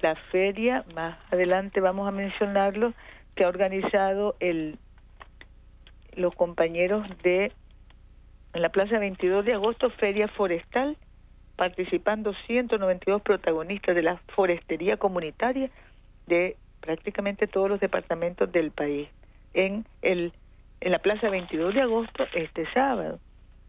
la 0.01 0.17
feria, 0.31 0.85
más 0.95 1.19
adelante 1.31 1.81
vamos 1.81 2.07
a 2.07 2.11
mencionarlo, 2.11 2.93
que 3.35 3.45
ha 3.45 3.49
organizado 3.49 4.37
el 4.41 4.79
los 6.17 6.35
compañeros 6.35 7.07
de 7.23 7.53
en 8.55 8.63
la 8.63 8.69
Plaza 8.71 8.99
22 8.99 9.45
de 9.45 9.55
agosto, 9.55 9.91
Feria 9.91 10.29
Forestal, 10.29 10.97
participando 11.57 12.33
192 12.47 13.23
protagonistas 13.23 13.95
de 13.95 14.03
la 14.03 14.17
forestería 14.35 14.97
comunitaria 14.97 15.71
de 16.27 16.57
prácticamente 16.81 17.47
todos 17.47 17.69
los 17.69 17.81
departamentos 17.81 18.51
del 18.51 18.71
país. 18.71 19.09
En 19.53 19.85
el 20.03 20.33
en 20.81 20.93
la 20.93 20.99
Plaza 20.99 21.31
22 21.31 21.75
de 21.75 21.81
agosto 21.81 22.25
este 22.35 22.71
sábado. 22.73 23.19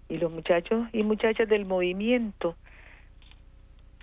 Y 0.09 0.17
los 0.17 0.31
muchachos 0.31 0.87
y 0.91 1.01
muchachas 1.03 1.47
del 1.47 1.65
movimiento 1.65 2.55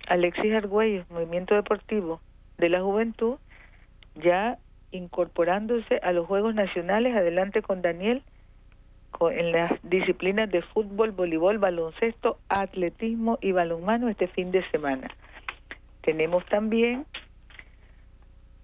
Alexis 0.07 0.53
Argüello, 0.53 1.05
movimiento 1.09 1.55
deportivo 1.55 2.19
de 2.57 2.69
la 2.69 2.81
juventud, 2.81 3.37
ya 4.15 4.57
incorporándose 4.91 5.97
a 6.03 6.11
los 6.11 6.27
Juegos 6.27 6.55
Nacionales, 6.55 7.15
adelante 7.15 7.61
con 7.61 7.81
Daniel, 7.81 8.23
en 9.31 9.51
las 9.51 9.71
disciplinas 9.83 10.49
de 10.49 10.61
fútbol, 10.61 11.11
voleibol, 11.11 11.57
baloncesto, 11.57 12.37
atletismo 12.49 13.37
y 13.41 13.51
balonmano 13.51 14.09
este 14.09 14.27
fin 14.27 14.51
de 14.51 14.67
semana. 14.69 15.09
Tenemos 16.01 16.45
también 16.47 17.05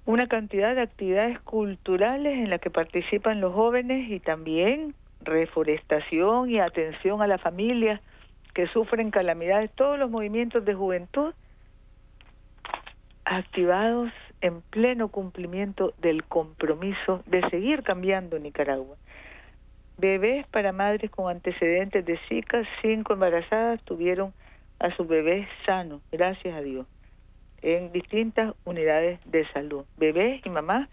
una 0.06 0.27
cantidad 0.27 0.75
de 0.75 0.82
actividades 0.82 1.39
culturales 1.41 2.38
en 2.38 2.50
las 2.50 2.60
que 2.60 2.70
participan 2.70 3.41
los 3.41 3.53
jóvenes 3.53 4.10
y 4.10 4.20
también 4.20 4.96
reforestación 5.22 6.50
y 6.50 6.60
atención 6.60 7.22
a 7.22 7.27
la 7.27 7.38
familia 7.38 8.01
que 8.53 8.68
sufren 8.68 9.12
calamidades, 9.12 9.72
todos 9.75 10.00
los 10.00 10.10
movimientos 10.10 10.65
de 10.65 10.74
juventud 10.74 11.34
activados 13.24 14.12
en 14.41 14.62
pleno 14.62 15.10
cumplimiento 15.10 15.94
del 16.00 16.24
compromiso 16.24 17.22
de 17.27 17.48
seguir 17.50 17.84
cambiando 17.84 18.39
Nicaragua. 18.39 18.96
Bebés 20.00 20.48
para 20.48 20.72
madres 20.72 21.12
con 21.12 21.29
antecedentes 21.29 22.06
de 22.06 22.18
Zika, 22.29 22.63
cinco 22.82 23.12
embarazadas 23.12 23.84
tuvieron 23.84 24.34
a 24.79 24.96
sus 24.96 25.06
bebés 25.06 25.46
sanos, 25.65 26.01
gracias 26.10 26.56
a 26.56 26.62
Dios, 26.62 26.88
en 27.62 27.91
distintas 27.91 28.56
unidades 28.63 29.20
de 29.25 29.46
salud. 29.51 29.84
Bebés 29.98 30.41
y 30.46 30.50
mamás 30.50 30.88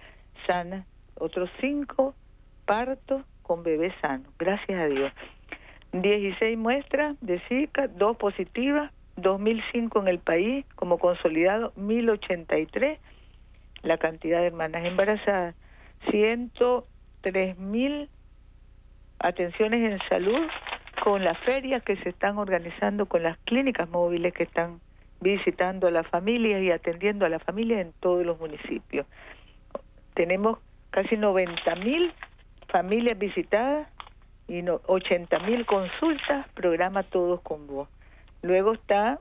sanas, 0.48 0.84
otros 1.14 1.48
cinco 1.60 2.16
partos 2.64 3.22
con 3.42 3.62
bebés 3.62 3.94
sanos, 4.00 4.26
gracias 4.40 4.76
a 4.76 4.86
Dios. 4.86 5.12
16 5.92 6.58
muestras 6.58 7.16
de 7.20 7.38
Zika, 7.48 7.86
dos 7.86 8.16
positivas, 8.16 8.90
2005 9.18 10.00
en 10.00 10.08
el 10.08 10.18
país, 10.18 10.66
como 10.74 10.98
consolidado 10.98 11.72
1083, 11.76 12.98
la 13.82 13.98
cantidad 13.98 14.40
de 14.40 14.48
hermanas 14.48 14.84
embarazadas, 14.84 15.54
103 16.10 17.56
mil 17.56 18.08
atenciones 19.18 19.92
en 19.92 19.98
salud 20.08 20.46
con 21.02 21.24
las 21.24 21.38
ferias 21.40 21.82
que 21.82 21.96
se 21.96 22.08
están 22.10 22.38
organizando, 22.38 23.06
con 23.06 23.22
las 23.22 23.38
clínicas 23.38 23.88
móviles 23.88 24.32
que 24.34 24.44
están 24.44 24.80
visitando 25.20 25.86
a 25.86 25.90
las 25.90 26.06
familias 26.08 26.62
y 26.62 26.70
atendiendo 26.70 27.24
a 27.24 27.28
las 27.28 27.42
familias 27.42 27.80
en 27.80 27.92
todos 28.00 28.24
los 28.24 28.38
municipios. 28.38 29.06
Tenemos 30.14 30.58
casi 30.90 31.16
90 31.16 31.74
mil 31.76 32.12
familias 32.68 33.18
visitadas 33.18 33.88
y 34.48 34.62
no, 34.62 34.80
80 34.86 35.38
mil 35.40 35.66
consultas, 35.66 36.48
programa 36.54 37.02
Todos 37.02 37.40
con 37.42 37.66
Vos. 37.66 37.88
Luego 38.42 38.74
está 38.74 39.18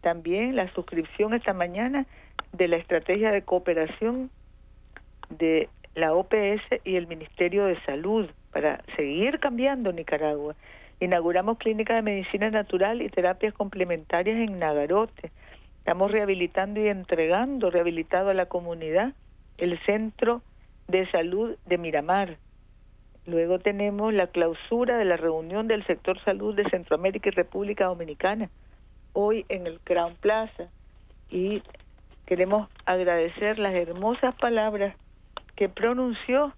también 0.00 0.56
la 0.56 0.72
suscripción 0.72 1.34
esta 1.34 1.52
mañana 1.52 2.06
de 2.52 2.68
la 2.68 2.76
estrategia 2.76 3.30
de 3.32 3.42
cooperación 3.42 4.30
de 5.30 5.68
la 5.94 6.14
OPS 6.14 6.62
y 6.84 6.96
el 6.96 7.06
Ministerio 7.06 7.64
de 7.66 7.80
Salud 7.82 8.28
para 8.56 8.82
seguir 8.96 9.38
cambiando 9.38 9.92
Nicaragua. 9.92 10.54
Inauguramos 10.98 11.58
clínicas 11.58 11.96
de 11.96 12.00
medicina 12.00 12.48
natural 12.48 13.02
y 13.02 13.10
terapias 13.10 13.52
complementarias 13.52 14.38
en 14.38 14.58
Nagarote. 14.58 15.30
Estamos 15.80 16.10
rehabilitando 16.10 16.80
y 16.80 16.88
entregando, 16.88 17.68
rehabilitado 17.68 18.30
a 18.30 18.34
la 18.34 18.46
comunidad, 18.46 19.12
el 19.58 19.78
Centro 19.84 20.40
de 20.88 21.06
Salud 21.10 21.58
de 21.66 21.76
Miramar, 21.76 22.38
Luego 23.26 23.58
tenemos 23.58 24.14
la 24.14 24.28
clausura 24.28 24.96
de 24.96 25.04
la 25.04 25.18
reunión 25.18 25.68
del 25.68 25.84
sector 25.84 26.18
salud 26.24 26.54
de 26.54 26.64
Centroamérica 26.70 27.28
y 27.28 27.32
República 27.32 27.84
Dominicana, 27.86 28.48
hoy 29.12 29.44
en 29.50 29.66
el 29.66 29.80
Crown 29.80 30.14
Plaza. 30.18 30.70
Y 31.28 31.62
queremos 32.24 32.70
agradecer 32.86 33.58
las 33.58 33.74
hermosas 33.74 34.34
palabras 34.36 34.96
que 35.56 35.68
pronunció 35.68 36.54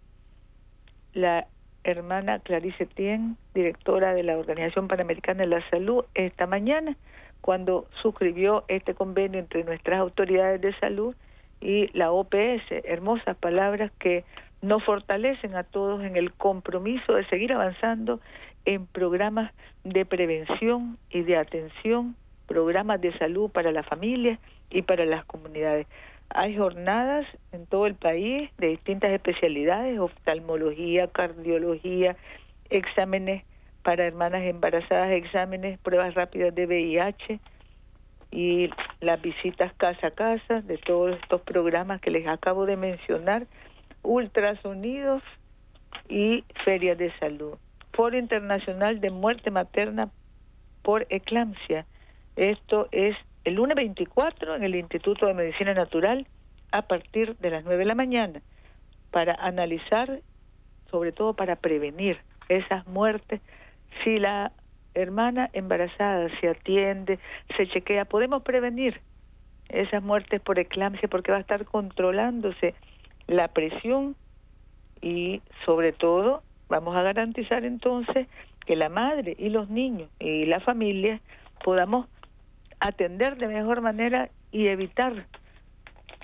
la 1.13 1.49
hermana 1.91 2.39
Clarice 2.41 2.87
Tien, 2.87 3.37
directora 3.55 4.15
de 4.15 4.23
la 4.23 4.37
Organización 4.37 4.89
Panamericana 4.89 5.41
de 5.41 5.49
la 5.49 5.71
Salud, 5.71 6.05
esta 6.15 6.47
mañana, 6.47 6.97
cuando 7.41 7.87
suscribió 8.03 8.65
este 8.69 8.95
convenio 8.95 9.41
entre 9.41 9.65
nuestras 9.65 10.01
autoridades 10.01 10.61
de 10.61 10.75
salud 10.79 11.15
y 11.61 11.89
la 11.97 12.13
OPS. 12.13 12.71
Hermosas 12.85 13.37
palabras 13.37 13.91
que 13.99 14.25
nos 14.61 14.85
fortalecen 14.85 15.55
a 15.55 15.65
todos 15.65 16.03
en 16.05 16.17
el 16.17 16.33
compromiso 16.33 17.15
de 17.15 17.25
seguir 17.27 17.53
avanzando 17.53 18.21
en 18.65 18.87
programas 18.87 19.53
de 19.85 20.05
prevención 20.05 20.99
y 21.11 21.23
de 21.23 21.37
atención, 21.37 22.17
programas 22.47 23.01
de 23.01 23.17
salud 23.19 23.51
para 23.51 23.73
la 23.73 23.83
familia 23.83 24.39
y 24.71 24.83
para 24.83 25.07
las 25.07 25.25
comunidades. 25.25 25.87
Hay 26.31 26.57
jornadas 26.57 27.27
en 27.53 27.67
todo 27.67 27.87
el 27.87 27.95
país 27.95 28.51
de 28.59 28.69
distintas 28.69 29.11
especialidades, 29.13 29.99
oftalmología, 29.99 31.09
cardiología, 31.09 32.17
exámenes 32.71 33.45
para 33.83 34.07
hermanas 34.07 34.43
embarazadas, 34.43 35.13
exámenes, 35.13 35.79
pruebas 35.79 36.15
rápidas 36.15 36.55
de 36.55 36.67
VIH 36.67 37.41
y 38.31 38.69
las 39.01 39.21
visitas 39.23 39.73
casa 39.75 40.09
a 40.09 40.11
casa 40.11 40.61
de 40.61 40.77
todos 40.79 41.17
estos 41.23 41.41
programas 41.43 42.01
que 42.01 42.11
les 42.11 42.27
acabo 42.27 42.67
de 42.67 42.77
mencionar, 42.77 43.47
ultrasonidos 44.03 45.23
y 46.09 46.45
ferias 46.65 46.99
de 46.99 47.11
salud. 47.19 47.57
Foro 47.93 48.19
Internacional 48.19 49.01
de 49.01 49.11
Muerte 49.11 49.51
Materna 49.51 50.11
por 50.83 51.07
Eclampsia. 51.09 51.87
Esto 52.37 52.89
es 52.93 53.17
el 53.49 53.55
lunes 53.55 53.77
24 53.77 54.57
en 54.57 54.63
el 54.63 54.75
Instituto 54.75 55.27
de 55.27 55.33
Medicina 55.33 55.73
Natural 55.73 56.27
a 56.71 56.83
partir 56.83 57.35
de 57.39 57.49
las 57.49 57.65
9 57.65 57.79
de 57.79 57.85
la 57.87 57.95
mañana 57.95 58.43
para 59.11 59.35
analizar, 59.35 60.21
sobre 60.91 61.13
todo 61.13 61.33
para 61.33 61.57
prevenir 61.57 62.19
esas 62.51 62.87
muertes. 62.87 63.41
Si 64.05 64.19
la 64.19 64.53
hermana 64.93 65.49
embarazada 65.55 66.29
se 66.41 66.49
atiende, 66.49 67.19
se 67.57 67.67
chequea, 67.69 68.05
podemos 68.05 68.43
prevenir 68.43 69.01
esas 69.71 70.03
muertes 70.03 70.43
por 70.43 70.59
eclampsia 70.59 71.09
porque 71.09 71.33
va 71.33 71.39
a 71.39 71.41
estar 71.41 71.65
controlándose 71.65 72.75
la 73.29 73.49
presión 73.49 74.15
y 75.01 75.41
sobre 75.65 75.93
todo 75.93 76.43
vamos 76.69 76.95
a 76.97 77.03
garantizar 77.03 77.65
entonces 77.65 78.29
que 78.67 78.77
la 78.77 78.91
madre 78.91 79.35
y 79.39 79.49
los 79.49 79.71
niños 79.71 80.11
y 80.21 80.45
la 80.45 80.61
familia 80.61 81.21
podamos 81.65 82.09
atender 82.81 83.37
de 83.37 83.49
mejor 83.49 83.81
manera 83.81 84.31
y 84.51 84.69
evitar 84.69 85.27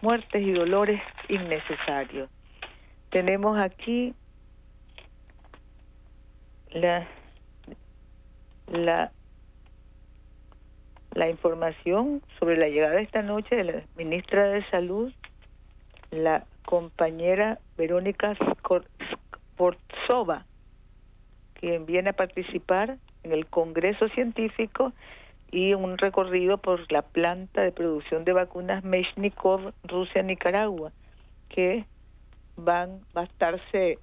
muertes 0.03 0.43
y 0.43 0.53
dolores 0.53 1.01
innecesarios. 1.29 2.31
Tenemos 3.11 3.59
aquí 3.59 4.15
la, 6.71 7.07
la, 8.67 9.13
la 11.13 11.31
información 11.31 12.23
sobre 12.39 12.57
la 12.57 12.69
llegada 12.69 13.01
esta 13.01 13.23
noche 13.23 13.57
de 13.57 13.65
la 13.65 13.83
ministra 13.97 14.49
de 14.49 14.65
Salud, 14.71 15.13
la 16.11 16.45
compañera 16.67 17.59
Verónica 17.77 18.37
Sportsova, 19.53 20.45
quien 21.55 21.87
viene 21.87 22.11
a 22.11 22.15
participar 22.15 22.99
en 23.23 23.33
el 23.33 23.47
Congreso 23.47 24.09
Científico 24.09 24.93
y 25.51 25.75
un 25.75 25.99
recorrido 25.99 26.59
por 26.59 26.91
la 26.91 27.03
planta 27.03 27.63
de 27.63 27.73
producción 27.73 28.25
de 28.25 28.33
vacunas 28.33 28.85
Meshnikov, 28.85 29.73
Rusia, 29.85 30.23
Nicaragua, 30.23 30.93
que 31.49 31.85
van 32.57 33.01
va 33.17 33.23
a 33.23 33.25
estarse 33.25 33.99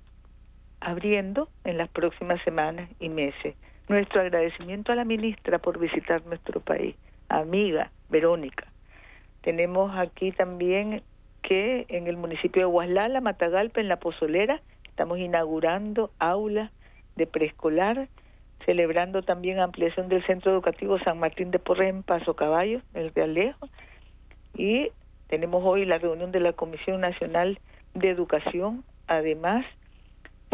abriendo 0.79 1.49
en 1.63 1.77
las 1.77 1.89
próximas 1.89 2.41
semanas 2.43 2.89
y 2.99 3.09
meses. 3.09 3.55
Nuestro 3.87 4.21
agradecimiento 4.21 4.91
a 4.91 4.95
la 4.95 5.05
ministra 5.05 5.59
por 5.59 5.79
visitar 5.79 6.25
nuestro 6.25 6.59
país, 6.59 6.95
amiga 7.29 7.91
Verónica. 8.09 8.67
Tenemos 9.41 9.95
aquí 9.97 10.31
también 10.31 11.03
que 11.41 11.85
en 11.89 12.07
el 12.07 12.17
municipio 12.17 12.61
de 12.61 12.65
Huaslala, 12.67 13.21
Matagalpa, 13.21 13.81
en 13.81 13.87
La 13.87 13.97
Pozolera, 13.97 14.61
estamos 14.85 15.17
inaugurando 15.17 16.11
aulas 16.19 16.71
de 17.15 17.27
preescolar 17.27 18.07
celebrando 18.65 19.21
también 19.21 19.59
ampliación 19.59 20.09
del 20.09 20.25
Centro 20.25 20.51
Educativo 20.51 20.99
San 20.99 21.19
Martín 21.19 21.51
de 21.51 21.59
Porres 21.59 21.89
en 21.89 22.03
Paso 22.03 22.35
Caballo, 22.35 22.81
el 22.93 23.11
de 23.13 23.23
Alejo, 23.23 23.69
y 24.55 24.91
tenemos 25.27 25.63
hoy 25.65 25.85
la 25.85 25.97
reunión 25.97 26.31
de 26.31 26.39
la 26.39 26.53
Comisión 26.53 27.01
Nacional 27.01 27.59
de 27.93 28.09
Educación, 28.09 28.83
además 29.07 29.65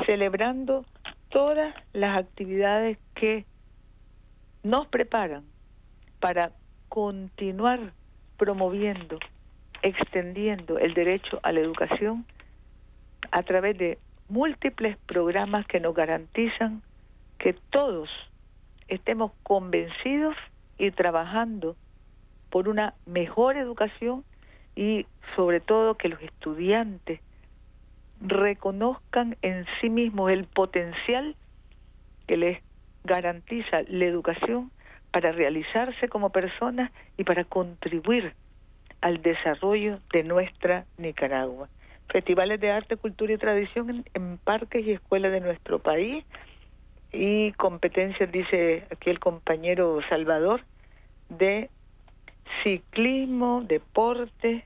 celebrando 0.05 0.85
todas 1.29 1.73
las 1.93 2.17
actividades 2.17 2.97
que 3.15 3.45
nos 4.63 4.87
preparan 4.87 5.43
para 6.19 6.51
continuar 6.89 7.93
promoviendo, 8.37 9.19
extendiendo 9.81 10.77
el 10.77 10.93
derecho 10.93 11.39
a 11.43 11.51
la 11.51 11.59
educación 11.59 12.25
a 13.31 13.43
través 13.43 13.77
de 13.77 13.97
múltiples 14.29 14.97
programas 15.05 15.65
que 15.67 15.79
nos 15.79 15.95
garantizan 15.95 16.81
que 17.37 17.53
todos 17.71 18.09
estemos 18.87 19.31
convencidos 19.43 20.35
y 20.77 20.91
trabajando 20.91 21.75
por 22.49 22.69
una 22.69 22.93
mejor 23.05 23.57
educación 23.57 24.23
y 24.75 25.05
sobre 25.35 25.59
todo 25.59 25.95
que 25.95 26.09
los 26.09 26.21
estudiantes 26.21 27.19
reconozcan 28.21 29.37
en 29.41 29.65
sí 29.79 29.89
mismos 29.89 30.31
el 30.31 30.45
potencial 30.45 31.35
que 32.27 32.37
les 32.37 32.61
garantiza 33.03 33.81
la 33.87 34.05
educación 34.05 34.71
para 35.11 35.31
realizarse 35.31 36.09
como 36.09 36.31
personas 36.31 36.91
y 37.17 37.23
para 37.23 37.43
contribuir 37.43 38.33
al 39.01 39.21
desarrollo 39.21 39.99
de 40.11 40.23
nuestra 40.23 40.85
Nicaragua. 40.97 41.69
Festivales 42.09 42.59
de 42.59 42.71
arte, 42.71 42.97
cultura 42.97 43.33
y 43.33 43.37
tradición 43.37 43.89
en, 43.89 44.05
en 44.13 44.37
parques 44.37 44.85
y 44.85 44.91
escuelas 44.91 45.31
de 45.31 45.41
nuestro 45.41 45.79
país, 45.79 46.25
y 47.17 47.51
competencias, 47.53 48.31
dice 48.31 48.85
aquí 48.91 49.09
el 49.09 49.19
compañero 49.19 49.99
Salvador, 50.07 50.61
de 51.29 51.69
ciclismo, 52.63 53.63
deporte 53.65 54.63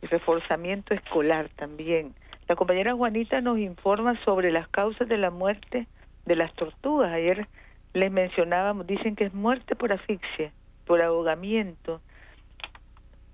y 0.00 0.06
reforzamiento 0.06 0.94
escolar 0.94 1.48
también. 1.56 2.14
La 2.48 2.54
compañera 2.54 2.94
Juanita 2.94 3.40
nos 3.40 3.58
informa 3.58 4.22
sobre 4.24 4.52
las 4.52 4.68
causas 4.68 5.08
de 5.08 5.18
la 5.18 5.30
muerte 5.30 5.88
de 6.26 6.36
las 6.36 6.54
tortugas. 6.54 7.12
Ayer 7.12 7.48
les 7.92 8.12
mencionábamos, 8.12 8.86
dicen 8.86 9.16
que 9.16 9.24
es 9.24 9.34
muerte 9.34 9.74
por 9.74 9.92
asfixia, 9.92 10.52
por 10.86 11.02
ahogamiento, 11.02 12.00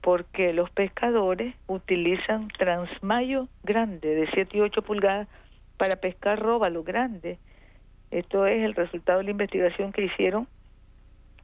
porque 0.01 0.55
los 0.55 0.71
pescadores 0.71 1.55
utilizan 1.67 2.49
transmayo 2.57 3.49
grande 3.65 4.15
de 4.15 4.31
7 4.33 4.57
y 4.57 4.61
8 4.63 4.81
pulgadas 4.81 5.29
para 5.77 5.97
pescar 5.97 6.41
róbalo 6.41 6.85
grande 6.85 7.39
esto 8.11 8.47
es 8.47 8.63
el 8.65 8.75
resultado 8.75 9.19
de 9.19 9.25
la 9.25 9.31
investigación 9.31 9.93
que 9.93 10.05
hicieron 10.05 10.47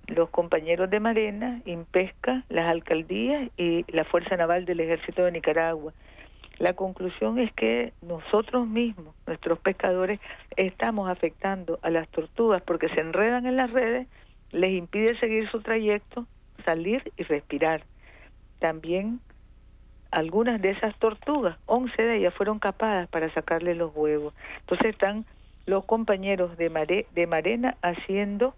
los 0.07 0.31
compañeros 0.31 0.90
de 0.90 1.01
Marena, 1.01 1.61
Impesca, 1.64 2.44
las 2.48 2.68
alcaldías 2.68 3.51
y 3.57 3.85
la 3.92 4.05
Fuerza 4.05 4.37
Naval 4.37 4.64
del 4.64 4.81
Ejército 4.81 5.25
de 5.25 5.33
Nicaragua. 5.33 5.92
La 6.59 6.75
conclusión 6.75 7.38
es 7.38 7.53
que 7.55 7.92
nosotros 8.03 8.66
mismos, 8.66 9.14
nuestros 9.27 9.59
pescadores, 9.59 10.20
estamos 10.57 11.11
afectando 11.11 11.79
a 11.83 11.90
las 11.90 12.09
tortugas 12.09 12.62
porque 12.62 12.88
se 12.90 13.01
enredan 13.01 13.46
en 13.46 13.57
las 13.57 13.70
redes, 13.70 14.07
les 14.51 14.72
impide 14.72 15.18
seguir 15.18 15.48
su 15.51 15.61
trayecto, 15.61 16.27
salir 16.64 17.11
y 17.16 17.22
respirar. 17.25 17.85
También 18.59 19.20
algunas 20.11 20.61
de 20.61 20.70
esas 20.70 20.96
tortugas, 20.98 21.59
11 21.66 22.01
de 22.01 22.18
ellas 22.18 22.35
fueron 22.35 22.59
capadas 22.59 23.09
para 23.09 23.33
sacarle 23.33 23.75
los 23.75 23.96
huevos. 23.96 24.35
Entonces 24.61 24.90
están 24.90 25.25
los 25.66 25.85
compañeros 25.85 26.57
de, 26.57 27.07
de 27.14 27.27
Marena 27.27 27.77
haciendo 27.83 28.55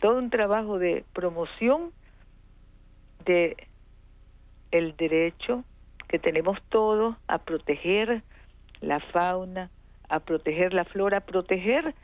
todo 0.00 0.18
un 0.18 0.30
trabajo 0.30 0.78
de 0.78 1.04
promoción 1.12 1.92
de 3.24 3.56
el 4.70 4.96
derecho 4.96 5.64
que 6.08 6.18
tenemos 6.18 6.58
todos 6.68 7.16
a 7.26 7.38
proteger 7.38 8.22
la 8.80 9.00
fauna, 9.00 9.70
a 10.08 10.20
proteger 10.20 10.72
la 10.72 10.84
flora, 10.84 11.18
a 11.18 11.20
proteger 11.20 11.94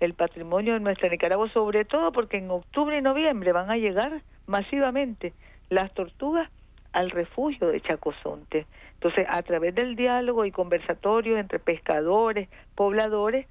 el 0.00 0.14
patrimonio 0.14 0.74
de 0.74 0.80
nuestra 0.80 1.08
Nicaragua, 1.08 1.48
sobre 1.50 1.84
todo 1.84 2.12
porque 2.12 2.38
en 2.38 2.50
octubre 2.50 2.98
y 2.98 3.02
noviembre 3.02 3.52
van 3.52 3.70
a 3.70 3.76
llegar 3.76 4.22
masivamente 4.46 5.32
las 5.70 5.92
tortugas 5.92 6.50
al 6.92 7.10
refugio 7.10 7.68
de 7.68 7.80
Chacozonte. 7.80 8.66
Entonces, 8.94 9.26
a 9.28 9.42
través 9.42 9.74
del 9.74 9.96
diálogo 9.96 10.44
y 10.44 10.52
conversatorio 10.52 11.38
entre 11.38 11.58
pescadores, 11.58 12.48
pobladores, 12.74 13.46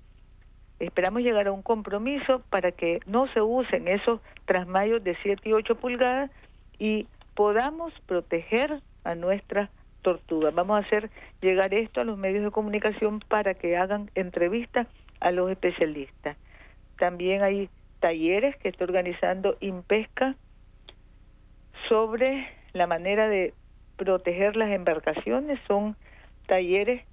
Esperamos 0.80 1.24
llegar 1.24 1.48
a 1.48 1.52
un 1.52 1.64
compromiso 1.64 2.42
para 2.50 2.72
que 2.72 3.00
no 3.06 3.28
se 3.34 3.42
usen 3.42 3.88
esos 3.88 4.22
trasmayos 4.46 5.04
de 5.04 5.18
7 5.24 5.50
y 5.50 5.54
8 5.54 5.76
pulgadas 5.76 6.30
y 6.78 7.08
podamos 7.34 7.94
proteger 8.06 8.82
a 9.04 9.16
nuestras 9.16 9.70
tortugas. 10.02 10.54
Vamos 10.54 10.78
a 10.78 10.86
hacer 10.86 11.10
llegar 11.42 11.74
esto 11.74 12.02
a 12.02 12.04
los 12.04 12.18
medios 12.18 12.44
de 12.44 12.52
comunicación 12.52 13.20
para 13.28 13.56
que 13.56 13.76
hagan 13.76 14.12
entrevistas 14.16 14.88
a 15.20 15.32
los 15.32 15.50
especialistas. 15.50 16.38
También 16.98 17.42
hay 17.42 17.70
talleres 18.00 18.56
que 18.58 18.70
está 18.70 18.84
organizando 18.84 19.58
Impesca 19.60 20.36
sobre 21.90 22.48
la 22.74 22.88
manera 22.88 23.28
de 23.28 23.54
proteger 23.98 24.56
las 24.56 24.70
embarcaciones. 24.70 25.60
Son 25.68 25.96
talleres 26.46 27.04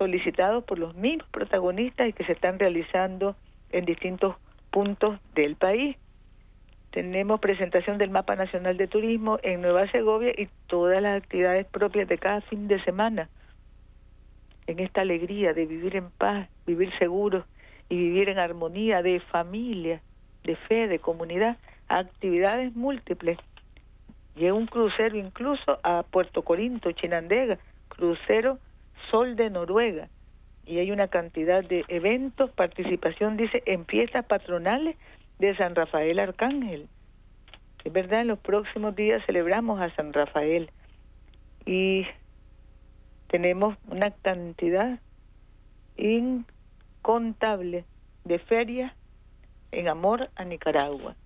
solicitados 0.00 0.64
por 0.64 0.78
los 0.78 0.94
mismos 0.94 1.28
protagonistas 1.28 2.08
y 2.08 2.14
que 2.14 2.24
se 2.24 2.32
están 2.32 2.58
realizando 2.58 3.36
en 3.70 3.84
distintos 3.84 4.34
puntos 4.70 5.20
del 5.34 5.56
país. 5.56 5.96
tenemos 6.90 7.38
presentación 7.38 7.98
del 7.98 8.08
Mapa 8.08 8.34
Nacional 8.34 8.78
de 8.78 8.88
Turismo 8.88 9.38
en 9.42 9.60
Nueva 9.60 9.88
Segovia 9.92 10.32
y 10.36 10.48
todas 10.66 11.02
las 11.02 11.22
actividades 11.22 11.66
propias 11.66 12.08
de 12.08 12.16
cada 12.16 12.40
fin 12.40 12.66
de 12.66 12.82
semana. 12.82 13.28
En 14.66 14.80
esta 14.80 15.02
alegría 15.02 15.52
de 15.52 15.66
vivir 15.66 15.94
en 15.96 16.10
paz, 16.10 16.48
vivir 16.66 16.90
seguros 16.98 17.44
y 17.90 17.96
vivir 17.96 18.30
en 18.30 18.38
armonía, 18.38 19.02
de 19.02 19.20
familia, 19.20 20.00
de 20.44 20.56
fe, 20.56 20.88
de 20.88 20.98
comunidad, 20.98 21.58
actividades 21.88 22.74
múltiples. 22.74 23.38
Llega 24.34 24.54
un 24.54 24.66
crucero 24.66 25.16
incluso 25.16 25.78
a 25.82 26.02
Puerto 26.04 26.42
Corinto, 26.42 26.90
Chinandega, 26.92 27.58
crucero 27.88 28.58
Sol 29.10 29.36
de 29.36 29.50
Noruega. 29.50 30.08
Y 30.66 30.78
hay 30.78 30.90
una 30.90 31.08
cantidad 31.08 31.64
de 31.64 31.84
eventos, 31.88 32.50
participación, 32.52 33.36
dice, 33.36 33.62
en 33.66 33.86
fiestas 33.86 34.24
patronales 34.26 34.96
de 35.38 35.56
San 35.56 35.74
Rafael 35.74 36.18
Arcángel. 36.18 36.88
Es 37.84 37.92
verdad, 37.92 38.20
en 38.20 38.28
los 38.28 38.38
próximos 38.38 38.94
días 38.94 39.24
celebramos 39.26 39.80
a 39.80 39.94
San 39.96 40.12
Rafael 40.12 40.70
y 41.64 42.06
tenemos 43.28 43.76
una 43.88 44.10
cantidad 44.10 44.98
incontable 45.96 47.84
de 48.24 48.38
ferias 48.38 48.92
en 49.72 49.88
amor 49.88 50.28
a 50.36 50.44
Nicaragua. 50.44 51.16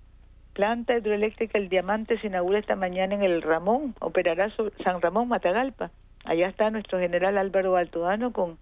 Planta 0.52 0.96
hidroeléctrica 0.96 1.58
El 1.58 1.68
Diamante 1.68 2.18
se 2.20 2.28
inaugura 2.28 2.60
esta 2.60 2.76
mañana 2.76 3.14
en 3.14 3.24
el 3.24 3.42
Ramón, 3.42 3.94
operará 4.00 4.52
San 4.84 5.00
Ramón 5.00 5.28
Matagalpa. 5.28 5.90
Allá 6.24 6.48
está 6.48 6.70
nuestro 6.70 6.98
general 6.98 7.36
Álvaro 7.36 7.76
Altodano 7.76 8.32
con 8.32 8.58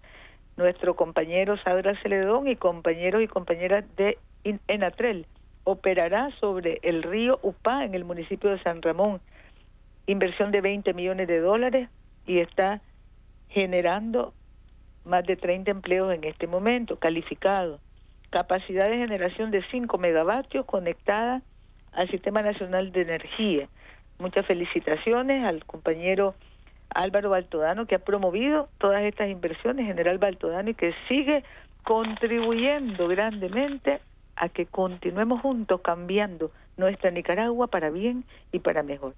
nuestro 0.57 0.95
compañero 0.95 1.57
Sadra 1.57 1.99
Celedón 2.01 2.47
y 2.47 2.55
compañeros 2.55 3.23
y 3.23 3.27
compañeras 3.27 3.85
de 3.95 4.17
Enatrel 4.67 5.25
operará 5.63 6.29
sobre 6.39 6.79
el 6.83 7.03
río 7.03 7.39
Upá 7.41 7.85
en 7.85 7.95
el 7.95 8.03
municipio 8.03 8.49
de 8.49 8.61
San 8.61 8.81
Ramón. 8.81 9.21
Inversión 10.07 10.51
de 10.51 10.59
20 10.59 10.93
millones 10.93 11.27
de 11.27 11.39
dólares 11.39 11.89
y 12.27 12.39
está 12.39 12.81
generando 13.49 14.33
más 15.05 15.25
de 15.25 15.37
30 15.37 15.71
empleos 15.71 16.13
en 16.13 16.25
este 16.25 16.47
momento, 16.47 16.97
calificado. 16.97 17.79
Capacidad 18.29 18.89
de 18.89 18.97
generación 18.97 19.51
de 19.51 19.63
5 19.71 19.97
megavatios 19.97 20.65
conectada 20.65 21.41
al 21.93 22.09
Sistema 22.09 22.41
Nacional 22.41 22.91
de 22.91 23.01
Energía. 23.01 23.69
Muchas 24.19 24.45
felicitaciones 24.45 25.45
al 25.45 25.63
compañero 25.65 26.35
Álvaro 26.89 27.29
Baltodano 27.29 27.85
que 27.85 27.95
ha 27.95 27.99
promovido 27.99 28.69
todas 28.77 29.01
estas 29.03 29.29
inversiones, 29.29 29.85
General 29.85 30.17
Baltodano, 30.17 30.69
y 30.69 30.73
que 30.75 30.93
sigue 31.07 31.43
contribuyendo 31.83 33.07
grandemente 33.07 33.99
a 34.35 34.49
que 34.49 34.65
continuemos 34.65 35.41
juntos 35.41 35.81
cambiando 35.81 36.51
nuestra 36.77 37.11
Nicaragua 37.11 37.67
para 37.67 37.89
bien 37.89 38.23
y 38.51 38.59
para 38.59 38.83
mejor. 38.83 39.13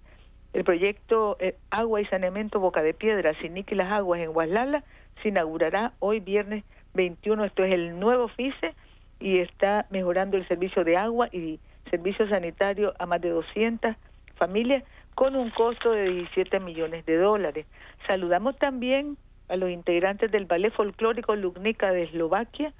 El 0.54 0.64
proyecto 0.64 1.38
eh, 1.40 1.56
Agua 1.70 2.02
y 2.02 2.06
Saneamiento 2.06 2.60
Boca 2.60 2.82
de 2.82 2.94
Piedra, 2.94 3.34
Sinique 3.42 3.76
las 3.76 3.92
Aguas 3.92 4.22
en 4.22 4.32
Guaslala, 4.32 4.84
se 5.22 5.30
inaugurará 5.30 5.94
hoy 6.00 6.20
viernes 6.20 6.64
21. 6.94 7.44
Esto 7.46 7.64
es 7.64 7.74
el 7.74 8.00
nuevo 8.00 8.30
FICE 8.30 8.74
y 9.20 9.40
está 9.40 9.86
mejorando 9.90 10.38
el 10.38 10.48
servicio 10.48 10.84
de 10.84 10.98
agua 10.98 11.28
y 11.32 11.60
servicio 11.90 12.28
sanitario 12.28 12.94
a 13.00 13.06
más 13.06 13.22
de 13.22 13.30
200 13.30 13.96
familias 14.36 14.84
con 15.16 15.36
un 15.36 15.50
costo 15.50 15.92
de 15.92 16.10
17 16.10 16.60
millones 16.60 17.06
de 17.06 17.18
dólares. 17.18 17.66
Saludamos 18.06 18.58
también 18.58 19.18
a 19.48 19.56
los 19.56 19.70
integrantes 19.70 20.32
del 20.32 20.46
Ballet 20.46 20.74
Folclórico 20.74 21.36
Lugnica 21.36 21.92
de 21.92 22.04
Eslovaquia, 22.04 22.74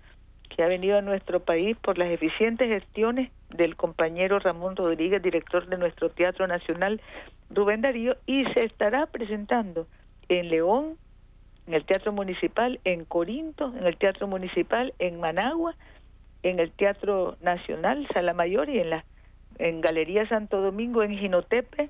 que 0.50 0.64
ha 0.64 0.68
venido 0.68 0.98
a 0.98 1.02
nuestro 1.02 1.40
país 1.40 1.78
por 1.78 1.98
las 1.98 2.10
eficientes 2.10 2.68
gestiones 2.68 3.32
del 3.50 3.76
compañero 3.76 4.40
Ramón 4.40 4.76
Rodríguez, 4.76 5.22
director 5.22 5.68
de 5.68 5.78
nuestro 5.78 6.10
Teatro 6.10 6.46
Nacional 6.46 7.02
Rubén 7.50 7.82
Darío, 7.82 8.18
y 8.26 8.46
se 8.54 8.66
estará 8.66 9.06
presentando 9.08 9.88
en 10.28 10.50
León, 10.50 10.98
en 11.68 11.74
el 11.74 11.86
Teatro 11.86 12.12
Municipal, 12.12 12.80
en 12.84 13.06
Corinto, 13.06 13.74
en 13.78 13.88
el 13.88 13.98
Teatro 13.98 14.28
Municipal, 14.28 14.94
en 15.00 15.20
Managua, 15.20 15.76
en 16.44 16.60
el 16.60 16.72
Teatro 16.72 17.38
Nacional 17.42 18.08
Sala 18.14 18.34
Mayor 18.34 18.70
y 18.70 18.80
en 18.80 18.90
la 18.92 19.06
en 19.58 19.80
Galería 19.80 20.28
Santo 20.28 20.60
Domingo, 20.62 21.02
en 21.02 21.18
Ginotepe, 21.18 21.90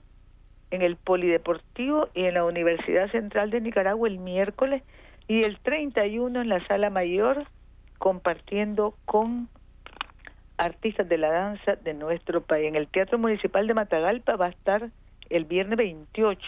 en 0.71 0.82
el 0.82 0.95
Polideportivo 0.95 2.10
y 2.13 2.25
en 2.25 2.36
la 2.36 2.45
Universidad 2.45 3.12
Central 3.12 3.51
de 3.51 3.62
Nicaragua 3.62 4.08
el 4.08 4.19
miércoles 4.19 4.84
y 5.28 5.43
el 5.43 5.60
31 5.60 6.41
en 6.41 6.49
la 6.49 6.65
Sala 6.67 6.89
Mayor 6.89 7.45
compartiendo 7.97 8.95
con 9.06 9.49
artistas 10.58 11.08
de 11.08 11.17
la 11.17 11.32
danza 11.32 11.75
de 11.75 11.93
nuestro 11.93 12.41
país. 12.41 12.67
En 12.67 12.75
el 12.75 12.88
Teatro 12.88 13.17
Municipal 13.17 13.67
de 13.67 13.73
Matagalpa 13.73 14.36
va 14.36 14.47
a 14.47 14.49
estar 14.49 14.89
el 15.30 15.45
viernes 15.45 15.78
28. 15.78 16.41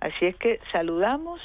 Así 0.00 0.26
es 0.26 0.36
que 0.36 0.60
saludamos 0.72 1.40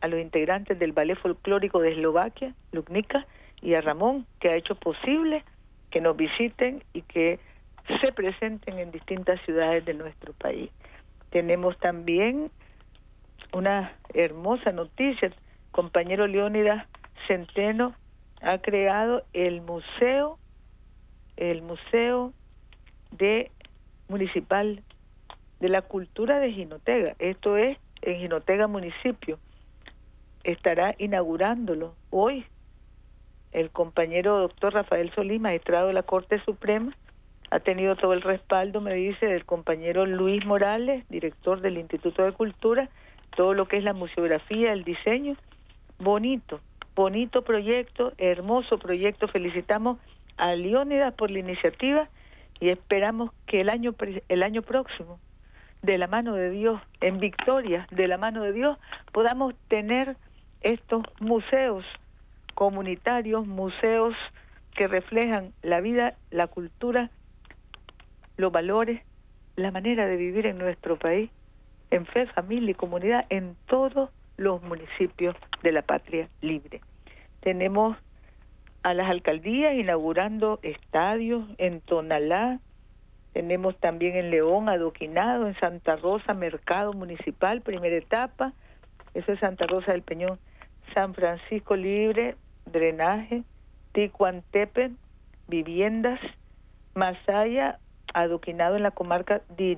a 0.00 0.08
los 0.08 0.20
integrantes 0.20 0.78
del 0.78 0.92
Ballet 0.92 1.18
Folclórico 1.18 1.80
de 1.80 1.92
Eslovaquia, 1.92 2.54
Lugnica, 2.72 3.26
y 3.60 3.74
a 3.74 3.80
Ramón, 3.80 4.26
que 4.40 4.48
ha 4.48 4.56
hecho 4.56 4.74
posible 4.74 5.44
que 5.90 6.00
nos 6.00 6.16
visiten 6.16 6.82
y 6.94 7.02
que 7.02 7.38
se 8.00 8.12
presenten 8.12 8.78
en 8.78 8.90
distintas 8.90 9.40
ciudades 9.42 9.84
de 9.84 9.94
nuestro 9.94 10.32
país. 10.32 10.70
Tenemos 11.30 11.78
también 11.78 12.50
una 13.52 13.92
hermosa 14.14 14.72
noticia, 14.72 15.32
compañero 15.70 16.26
Leónidas 16.26 16.86
Centeno 17.26 17.94
ha 18.42 18.58
creado 18.58 19.24
el 19.32 19.60
museo, 19.60 20.38
el 21.36 21.62
museo 21.62 22.32
de 23.12 23.50
municipal 24.08 24.82
de 25.60 25.68
la 25.68 25.82
cultura 25.82 26.40
de 26.40 26.52
Jinotega. 26.52 27.14
Esto 27.18 27.56
es 27.56 27.78
en 28.02 28.18
Jinotega 28.18 28.66
municipio. 28.66 29.38
Estará 30.42 30.94
inaugurándolo 30.98 31.94
hoy 32.10 32.46
el 33.52 33.70
compañero 33.70 34.38
doctor 34.38 34.74
Rafael 34.74 35.12
Solís, 35.14 35.40
magistrado 35.40 35.88
de 35.88 35.92
la 35.92 36.02
Corte 36.02 36.42
Suprema, 36.44 36.96
ha 37.50 37.60
tenido 37.60 37.96
todo 37.96 38.12
el 38.12 38.22
respaldo, 38.22 38.80
me 38.80 38.94
dice, 38.94 39.26
del 39.26 39.44
compañero 39.44 40.06
Luis 40.06 40.44
Morales, 40.46 41.04
director 41.08 41.60
del 41.60 41.78
Instituto 41.78 42.22
de 42.24 42.32
Cultura, 42.32 42.88
todo 43.36 43.54
lo 43.54 43.66
que 43.66 43.76
es 43.76 43.84
la 43.84 43.92
museografía, 43.92 44.72
el 44.72 44.84
diseño, 44.84 45.36
bonito, 45.98 46.60
bonito 46.94 47.42
proyecto, 47.42 48.12
hermoso 48.18 48.78
proyecto. 48.78 49.28
Felicitamos 49.28 49.98
a 50.36 50.54
Leónidas 50.54 51.14
por 51.14 51.30
la 51.30 51.40
iniciativa 51.40 52.08
y 52.60 52.68
esperamos 52.68 53.32
que 53.46 53.60
el 53.60 53.68
año 53.68 53.94
el 54.28 54.42
año 54.42 54.62
próximo 54.62 55.18
de 55.82 55.98
la 55.98 56.06
mano 56.06 56.34
de 56.34 56.50
Dios, 56.50 56.80
en 57.00 57.18
victoria 57.18 57.86
de 57.90 58.06
la 58.06 58.18
mano 58.18 58.42
de 58.42 58.52
Dios, 58.52 58.78
podamos 59.12 59.54
tener 59.68 60.16
estos 60.60 61.02
museos 61.20 61.84
comunitarios, 62.54 63.46
museos 63.46 64.14
que 64.74 64.86
reflejan 64.86 65.52
la 65.62 65.80
vida, 65.80 66.14
la 66.30 66.46
cultura, 66.46 67.10
los 68.40 68.52
valores, 68.52 69.02
la 69.56 69.70
manera 69.70 70.06
de 70.06 70.16
vivir 70.16 70.46
en 70.46 70.58
nuestro 70.58 70.98
país, 70.98 71.30
en 71.90 72.06
fe, 72.06 72.26
familia 72.26 72.70
y 72.70 72.74
comunidad, 72.74 73.26
en 73.30 73.56
todos 73.66 74.10
los 74.36 74.62
municipios 74.62 75.36
de 75.62 75.72
la 75.72 75.82
patria 75.82 76.28
libre. 76.40 76.80
Tenemos 77.40 77.96
a 78.82 78.94
las 78.94 79.10
alcaldías 79.10 79.74
inaugurando 79.74 80.58
estadios 80.62 81.44
en 81.58 81.80
Tonalá, 81.80 82.60
tenemos 83.32 83.78
también 83.78 84.16
en 84.16 84.30
León, 84.30 84.68
Adoquinado, 84.68 85.46
en 85.46 85.54
Santa 85.60 85.96
Rosa, 85.96 86.34
Mercado 86.34 86.92
Municipal, 86.92 87.60
primera 87.60 87.96
etapa, 87.96 88.52
eso 89.14 89.32
es 89.32 89.40
Santa 89.40 89.66
Rosa 89.66 89.92
del 89.92 90.02
Peñón, 90.02 90.38
San 90.94 91.14
Francisco 91.14 91.76
Libre, 91.76 92.36
drenaje, 92.66 93.42
Ticuantepe, 93.92 94.92
viviendas, 95.48 96.20
Masaya, 96.94 97.78
adoquinado 98.12 98.76
en 98.76 98.82
la 98.82 98.90
comarca 98.90 99.42
de 99.56 99.76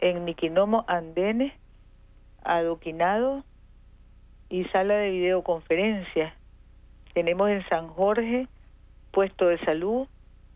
en 0.00 0.24
Niquinomo, 0.24 0.84
Andenes, 0.88 1.52
adoquinado 2.42 3.44
y 4.48 4.64
sala 4.66 4.94
de 4.94 5.10
videoconferencia. 5.10 6.34
Tenemos 7.14 7.50
en 7.50 7.66
San 7.68 7.88
Jorge 7.88 8.48
puesto 9.10 9.48
de 9.48 9.58
salud, 9.64 10.06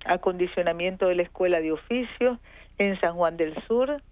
acondicionamiento 0.05 1.09
de 1.09 1.17
la 1.17 1.23
escuela 1.23 1.61
de 1.61 1.73
oficios, 1.73 2.39
en 2.79 2.99
San 3.01 3.15
Juan 3.17 3.37
del 3.37 3.55
Sur, 3.67 4.03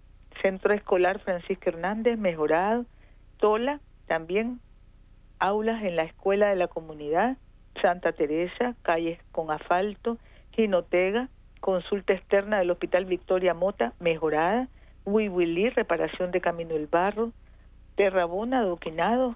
centro 0.41 0.73
escolar 0.73 1.19
Francisco 1.19 1.69
Hernández, 1.69 2.17
mejorado, 2.17 2.85
Tola, 3.37 3.79
también 4.07 4.59
aulas 5.39 5.83
en 5.83 5.95
la 5.95 6.03
escuela 6.03 6.49
de 6.49 6.55
la 6.55 6.67
comunidad, 6.67 7.37
Santa 7.81 8.11
Teresa, 8.11 8.75
calles 8.83 9.19
con 9.31 9.51
asfalto, 9.51 10.17
Ginotega, 10.51 11.29
consulta 11.61 12.13
externa 12.13 12.59
del 12.59 12.71
Hospital 12.71 13.05
Victoria 13.05 13.53
Mota, 13.53 13.93
mejorada, 13.99 14.67
Huihuilí, 15.05 15.69
reparación 15.69 16.31
de 16.31 16.41
Camino 16.41 16.73
del 16.73 16.87
Barro, 16.87 17.31
Terrabona, 17.95 18.59
adoquinado. 18.59 19.35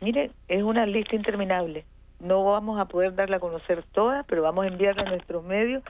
Mire, 0.00 0.32
es 0.48 0.62
una 0.62 0.86
lista 0.86 1.14
interminable 1.14 1.84
no 2.20 2.44
vamos 2.44 2.78
a 2.78 2.84
poder 2.84 3.14
darla 3.14 3.36
a 3.36 3.40
conocer 3.40 3.82
toda, 3.92 4.22
pero 4.24 4.42
vamos 4.42 4.64
a 4.64 4.68
enviarla 4.68 5.02
a 5.02 5.10
nuestros 5.10 5.42
medios 5.42 5.82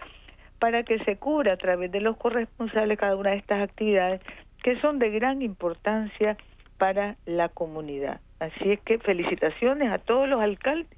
para 0.58 0.82
que 0.84 0.98
se 1.00 1.16
cubra 1.16 1.54
a 1.54 1.56
través 1.56 1.90
de 1.90 2.00
los 2.00 2.16
corresponsables 2.16 2.98
cada 2.98 3.16
una 3.16 3.30
de 3.30 3.36
estas 3.36 3.62
actividades 3.62 4.20
que 4.62 4.78
son 4.80 4.98
de 4.98 5.10
gran 5.10 5.42
importancia 5.42 6.36
para 6.78 7.16
la 7.26 7.48
comunidad. 7.48 8.20
Así 8.38 8.72
es 8.72 8.80
que 8.80 8.98
felicitaciones 8.98 9.90
a 9.90 9.98
todos 9.98 10.28
los 10.28 10.40
alcaldes 10.40 10.88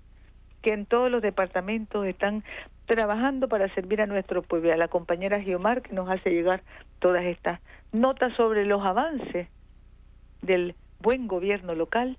que 0.62 0.72
en 0.72 0.86
todos 0.86 1.10
los 1.10 1.22
departamentos 1.22 2.06
están 2.06 2.44
trabajando 2.86 3.48
para 3.48 3.72
servir 3.74 4.00
a 4.00 4.06
nuestro 4.06 4.42
pueblo, 4.42 4.72
a 4.72 4.76
la 4.76 4.88
compañera 4.88 5.40
Giomar 5.40 5.82
que 5.82 5.94
nos 5.94 6.08
hace 6.08 6.30
llegar 6.30 6.62
todas 6.98 7.24
estas 7.24 7.60
notas 7.92 8.34
sobre 8.36 8.66
los 8.66 8.84
avances 8.84 9.48
del 10.42 10.74
buen 11.00 11.28
gobierno 11.28 11.74
local, 11.74 12.16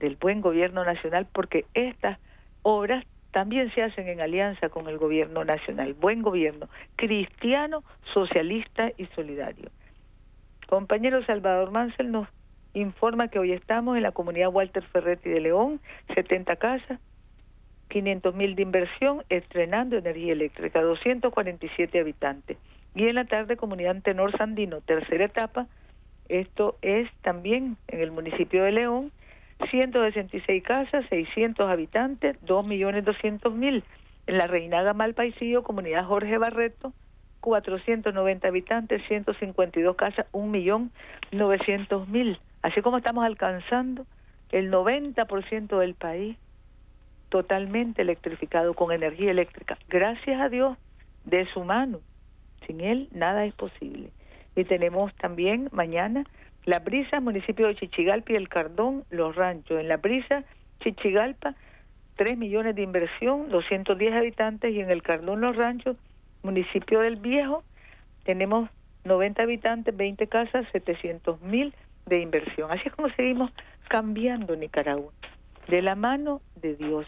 del 0.00 0.16
buen 0.16 0.40
gobierno 0.40 0.84
nacional, 0.84 1.26
porque 1.32 1.64
estas 1.74 2.18
obras 2.62 3.04
también 3.30 3.72
se 3.74 3.82
hacen 3.82 4.08
en 4.08 4.20
alianza 4.20 4.68
con 4.68 4.88
el 4.88 4.98
gobierno 4.98 5.44
nacional, 5.44 5.94
buen 5.94 6.22
gobierno, 6.22 6.68
cristiano, 6.96 7.84
socialista 8.14 8.90
y 8.96 9.06
solidario. 9.14 9.70
Compañero 10.66 11.24
Salvador 11.24 11.70
Mansell 11.70 12.10
nos 12.10 12.28
informa 12.74 13.28
que 13.28 13.38
hoy 13.38 13.52
estamos 13.52 13.96
en 13.96 14.02
la 14.02 14.12
comunidad 14.12 14.50
Walter 14.52 14.82
Ferretti 14.82 15.28
de 15.28 15.40
León, 15.40 15.80
70 16.14 16.56
casas, 16.56 17.00
500 17.88 18.34
mil 18.34 18.54
de 18.54 18.62
inversión, 18.62 19.22
estrenando 19.28 19.96
energía 19.96 20.32
eléctrica, 20.32 20.82
247 20.82 22.00
habitantes. 22.00 22.58
Y 22.94 23.06
en 23.06 23.14
la 23.14 23.24
tarde, 23.24 23.56
comunidad 23.56 24.00
Tenor 24.02 24.36
Sandino, 24.36 24.80
tercera 24.80 25.24
etapa, 25.24 25.66
esto 26.28 26.76
es 26.82 27.10
también 27.22 27.76
en 27.88 28.00
el 28.00 28.10
municipio 28.10 28.64
de 28.64 28.72
León, 28.72 29.12
166 29.70 30.62
casas, 30.62 31.04
600 31.08 31.68
habitantes, 31.68 32.36
2.200.000. 32.42 33.82
En 34.26 34.38
la 34.38 34.46
Reinaga 34.46 34.92
Malpaisillo, 34.92 35.62
comunidad 35.62 36.04
Jorge 36.04 36.36
Barreto, 36.38 36.92
490 37.40 38.46
habitantes, 38.46 39.02
152 39.08 39.96
casas, 39.96 40.26
1.900.000. 40.32 42.38
Así 42.62 42.82
como 42.82 42.98
estamos 42.98 43.24
alcanzando 43.24 44.06
el 44.50 44.70
90% 44.70 45.78
del 45.78 45.94
país 45.94 46.36
totalmente 47.28 48.02
electrificado 48.02 48.74
con 48.74 48.92
energía 48.92 49.30
eléctrica. 49.30 49.78
Gracias 49.88 50.40
a 50.40 50.48
Dios 50.48 50.76
de 51.24 51.46
su 51.52 51.64
mano. 51.64 52.00
Sin 52.66 52.80
él 52.80 53.08
nada 53.12 53.44
es 53.44 53.54
posible. 53.54 54.10
Y 54.56 54.64
tenemos 54.64 55.14
también 55.16 55.68
mañana 55.72 56.24
la 56.64 56.80
Brisa, 56.80 57.20
municipio 57.20 57.66
de 57.66 57.76
Chichigalpa 57.76 58.32
y 58.32 58.36
el 58.36 58.48
Cardón, 58.48 59.04
Los 59.10 59.36
Ranchos. 59.36 59.80
En 59.80 59.88
La 59.88 59.96
Brisa, 59.96 60.44
Chichigalpa, 60.80 61.54
3 62.16 62.36
millones 62.36 62.74
de 62.74 62.82
inversión, 62.82 63.48
210 63.48 64.12
habitantes 64.12 64.74
y 64.74 64.80
en 64.80 64.90
el 64.90 65.02
Cardón, 65.02 65.40
Los 65.40 65.56
Ranchos, 65.56 65.96
municipio 66.42 67.00
del 67.00 67.16
Viejo, 67.16 67.62
tenemos 68.24 68.68
90 69.04 69.42
habitantes, 69.42 69.96
20 69.96 70.26
casas, 70.26 70.66
700 70.72 71.40
mil 71.42 71.72
de 72.06 72.20
inversión. 72.20 72.70
Así 72.70 72.82
es 72.86 72.94
como 72.94 73.08
seguimos 73.10 73.50
cambiando 73.88 74.54
Nicaragua, 74.56 75.12
de 75.68 75.82
la 75.82 75.94
mano 75.94 76.42
de 76.56 76.76
Dios. 76.76 77.06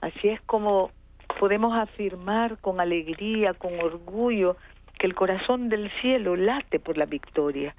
Así 0.00 0.28
es 0.28 0.40
como 0.42 0.90
podemos 1.38 1.76
afirmar 1.76 2.58
con 2.58 2.80
alegría, 2.80 3.54
con 3.54 3.78
orgullo, 3.80 4.56
que 4.98 5.06
el 5.06 5.14
corazón 5.14 5.68
del 5.68 5.90
cielo 6.00 6.36
late 6.36 6.78
por 6.78 6.98
la 6.98 7.06
victoria, 7.06 7.74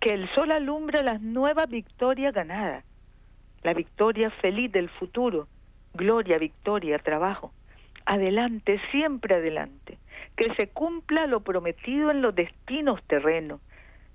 que 0.00 0.14
el 0.14 0.28
sol 0.34 0.52
alumbra 0.52 1.02
las 1.02 1.20
nuevas 1.20 1.68
victorias 1.68 2.32
ganadas, 2.32 2.84
la 3.62 3.74
victoria 3.74 4.30
feliz 4.30 4.70
del 4.70 4.88
futuro, 4.88 5.48
gloria, 5.94 6.38
victoria, 6.38 6.98
trabajo. 6.98 7.52
Adelante, 8.06 8.80
siempre 8.90 9.34
adelante, 9.34 9.98
que 10.36 10.54
se 10.54 10.68
cumpla 10.68 11.26
lo 11.26 11.40
prometido 11.40 12.10
en 12.10 12.22
los 12.22 12.34
destinos 12.34 13.02
terrenos. 13.08 13.60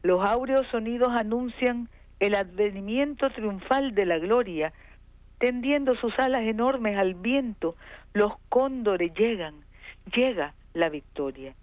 Los 0.01 0.23
áureos 0.25 0.65
sonidos 0.67 1.11
anuncian 1.11 1.89
el 2.19 2.35
advenimiento 2.35 3.29
triunfal 3.29 3.93
de 3.93 4.05
la 4.05 4.17
gloria 4.17 4.73
tendiendo 5.37 5.95
sus 5.95 6.17
alas 6.19 6.43
enormes 6.43 6.97
al 6.97 7.13
viento, 7.13 7.75
los 8.13 8.33
cóndores 8.49 9.13
llegan, 9.13 9.55
llega 10.13 10.53
la 10.73 10.89
victoria. 10.89 11.53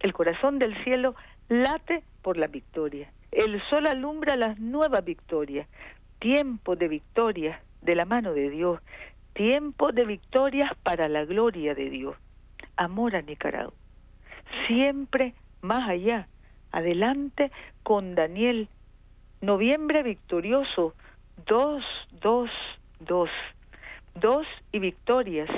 El 0.00 0.12
corazón 0.12 0.58
del 0.58 0.74
cielo 0.84 1.14
late 1.48 2.02
por 2.22 2.36
la 2.36 2.46
victoria. 2.46 3.10
El 3.30 3.62
sol 3.68 3.86
alumbra 3.86 4.36
las 4.36 4.58
nuevas 4.58 5.04
victorias. 5.04 5.68
Tiempo 6.18 6.76
de 6.76 6.88
victorias 6.88 7.60
de 7.80 7.94
la 7.94 8.04
mano 8.04 8.32
de 8.32 8.50
Dios. 8.50 8.80
Tiempo 9.32 9.92
de 9.92 10.04
victorias 10.04 10.70
para 10.82 11.08
la 11.08 11.24
gloria 11.24 11.74
de 11.74 11.88
Dios. 11.88 12.16
Amor 12.76 13.16
a 13.16 13.22
Nicaragua. 13.22 13.74
Siempre 14.66 15.34
más 15.62 15.88
allá. 15.88 16.28
Adelante 16.72 17.50
con 17.82 18.14
Daniel. 18.14 18.68
Noviembre 19.40 20.02
victorioso. 20.02 20.94
Dos, 21.46 21.82
dos, 22.20 22.50
dos, 23.04 23.30
dos 24.14 24.46
y 24.72 24.78
victorias 24.78 25.48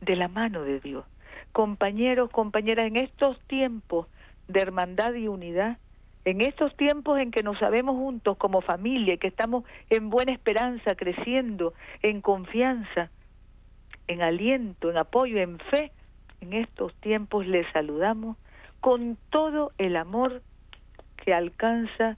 de 0.00 0.16
la 0.16 0.28
mano 0.28 0.62
de 0.62 0.80
Dios. 0.80 1.04
Compañeros, 1.52 2.30
compañeras, 2.30 2.86
en 2.86 2.96
estos 2.96 3.38
tiempos 3.46 4.08
de 4.48 4.60
hermandad 4.60 5.14
y 5.14 5.28
unidad, 5.28 5.78
en 6.24 6.40
estos 6.40 6.74
tiempos 6.76 7.18
en 7.18 7.30
que 7.30 7.42
nos 7.42 7.58
sabemos 7.58 7.96
juntos 7.96 8.36
como 8.38 8.60
familia, 8.60 9.16
que 9.18 9.28
estamos 9.28 9.64
en 9.90 10.10
buena 10.10 10.32
esperanza, 10.32 10.94
creciendo, 10.94 11.74
en 12.02 12.20
confianza, 12.20 13.10
en 14.06 14.22
aliento, 14.22 14.90
en 14.90 14.96
apoyo, 14.96 15.38
en 15.38 15.58
fe, 15.58 15.92
en 16.40 16.54
estos 16.54 16.94
tiempos 16.96 17.46
les 17.46 17.66
saludamos 17.72 18.36
con 18.80 19.16
todo 19.30 19.72
el 19.78 19.96
amor 19.96 20.42
que 21.16 21.32
alcanza 21.32 22.16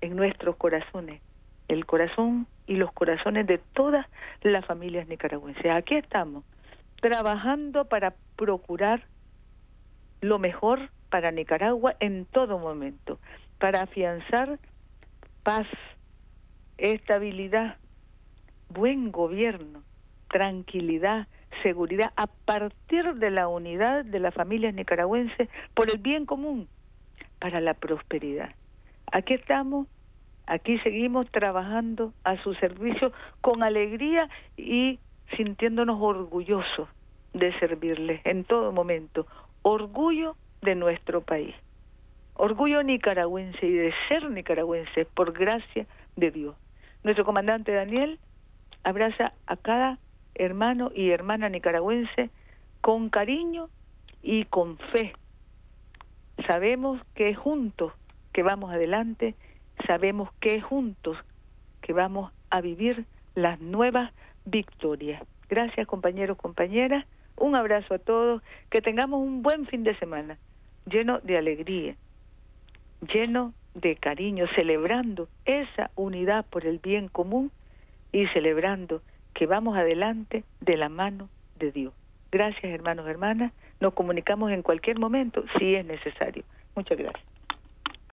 en 0.00 0.16
nuestros 0.16 0.56
corazones, 0.56 1.20
el 1.68 1.84
corazón 1.84 2.46
y 2.70 2.76
los 2.76 2.92
corazones 2.92 3.48
de 3.48 3.58
todas 3.58 4.06
las 4.42 4.64
familias 4.64 5.08
nicaragüenses. 5.08 5.72
Aquí 5.72 5.96
estamos, 5.96 6.44
trabajando 7.00 7.86
para 7.86 8.14
procurar 8.36 9.02
lo 10.20 10.38
mejor 10.38 10.88
para 11.08 11.32
Nicaragua 11.32 11.96
en 11.98 12.26
todo 12.26 12.60
momento, 12.60 13.18
para 13.58 13.82
afianzar 13.82 14.60
paz, 15.42 15.66
estabilidad, 16.78 17.76
buen 18.68 19.10
gobierno, 19.10 19.82
tranquilidad, 20.28 21.26
seguridad, 21.64 22.12
a 22.14 22.28
partir 22.28 23.14
de 23.16 23.30
la 23.32 23.48
unidad 23.48 24.04
de 24.04 24.20
las 24.20 24.32
familias 24.32 24.74
nicaragüenses 24.74 25.48
por 25.74 25.90
el 25.90 25.98
bien 25.98 26.24
común, 26.24 26.68
para 27.40 27.60
la 27.60 27.74
prosperidad. 27.74 28.54
Aquí 29.10 29.34
estamos 29.34 29.88
Aquí 30.50 30.80
seguimos 30.80 31.30
trabajando 31.30 32.12
a 32.24 32.36
su 32.42 32.54
servicio 32.54 33.12
con 33.40 33.62
alegría 33.62 34.28
y 34.56 34.98
sintiéndonos 35.36 36.02
orgullosos 36.02 36.88
de 37.32 37.56
servirles 37.60 38.20
en 38.24 38.42
todo 38.42 38.72
momento. 38.72 39.28
Orgullo 39.62 40.34
de 40.60 40.74
nuestro 40.74 41.20
país. 41.20 41.54
Orgullo 42.34 42.82
nicaragüense 42.82 43.64
y 43.64 43.72
de 43.74 43.94
ser 44.08 44.28
nicaragüense 44.28 45.04
por 45.04 45.32
gracia 45.32 45.86
de 46.16 46.32
Dios. 46.32 46.56
Nuestro 47.04 47.24
comandante 47.24 47.70
Daniel 47.70 48.18
abraza 48.82 49.34
a 49.46 49.56
cada 49.56 49.98
hermano 50.34 50.90
y 50.92 51.10
hermana 51.10 51.48
nicaragüense 51.48 52.28
con 52.80 53.08
cariño 53.08 53.68
y 54.20 54.46
con 54.46 54.78
fe. 54.90 55.12
Sabemos 56.48 57.00
que 57.14 57.36
juntos 57.36 57.92
que 58.32 58.42
vamos 58.42 58.72
adelante 58.72 59.36
sabemos 59.86 60.30
que 60.40 60.60
juntos 60.60 61.16
que 61.80 61.92
vamos 61.92 62.32
a 62.50 62.60
vivir 62.60 63.06
las 63.34 63.60
nuevas 63.60 64.12
victorias. 64.44 65.22
Gracias 65.48 65.86
compañeros, 65.86 66.36
compañeras. 66.36 67.06
Un 67.36 67.54
abrazo 67.54 67.94
a 67.94 67.98
todos. 67.98 68.42
Que 68.70 68.82
tengamos 68.82 69.20
un 69.20 69.42
buen 69.42 69.66
fin 69.66 69.84
de 69.84 69.96
semana, 69.98 70.38
lleno 70.86 71.20
de 71.20 71.38
alegría, 71.38 71.96
lleno 73.12 73.54
de 73.74 73.96
cariño, 73.96 74.46
celebrando 74.54 75.28
esa 75.44 75.90
unidad 75.96 76.44
por 76.46 76.66
el 76.66 76.78
bien 76.78 77.08
común 77.08 77.50
y 78.12 78.26
celebrando 78.28 79.02
que 79.34 79.46
vamos 79.46 79.76
adelante 79.76 80.44
de 80.60 80.76
la 80.76 80.88
mano 80.88 81.28
de 81.58 81.72
Dios. 81.72 81.94
Gracias 82.32 82.72
hermanos, 82.72 83.06
hermanas. 83.08 83.52
Nos 83.80 83.94
comunicamos 83.94 84.52
en 84.52 84.62
cualquier 84.62 84.98
momento 84.98 85.44
si 85.58 85.74
es 85.74 85.84
necesario. 85.84 86.44
Muchas 86.74 86.98
gracias. 86.98 87.29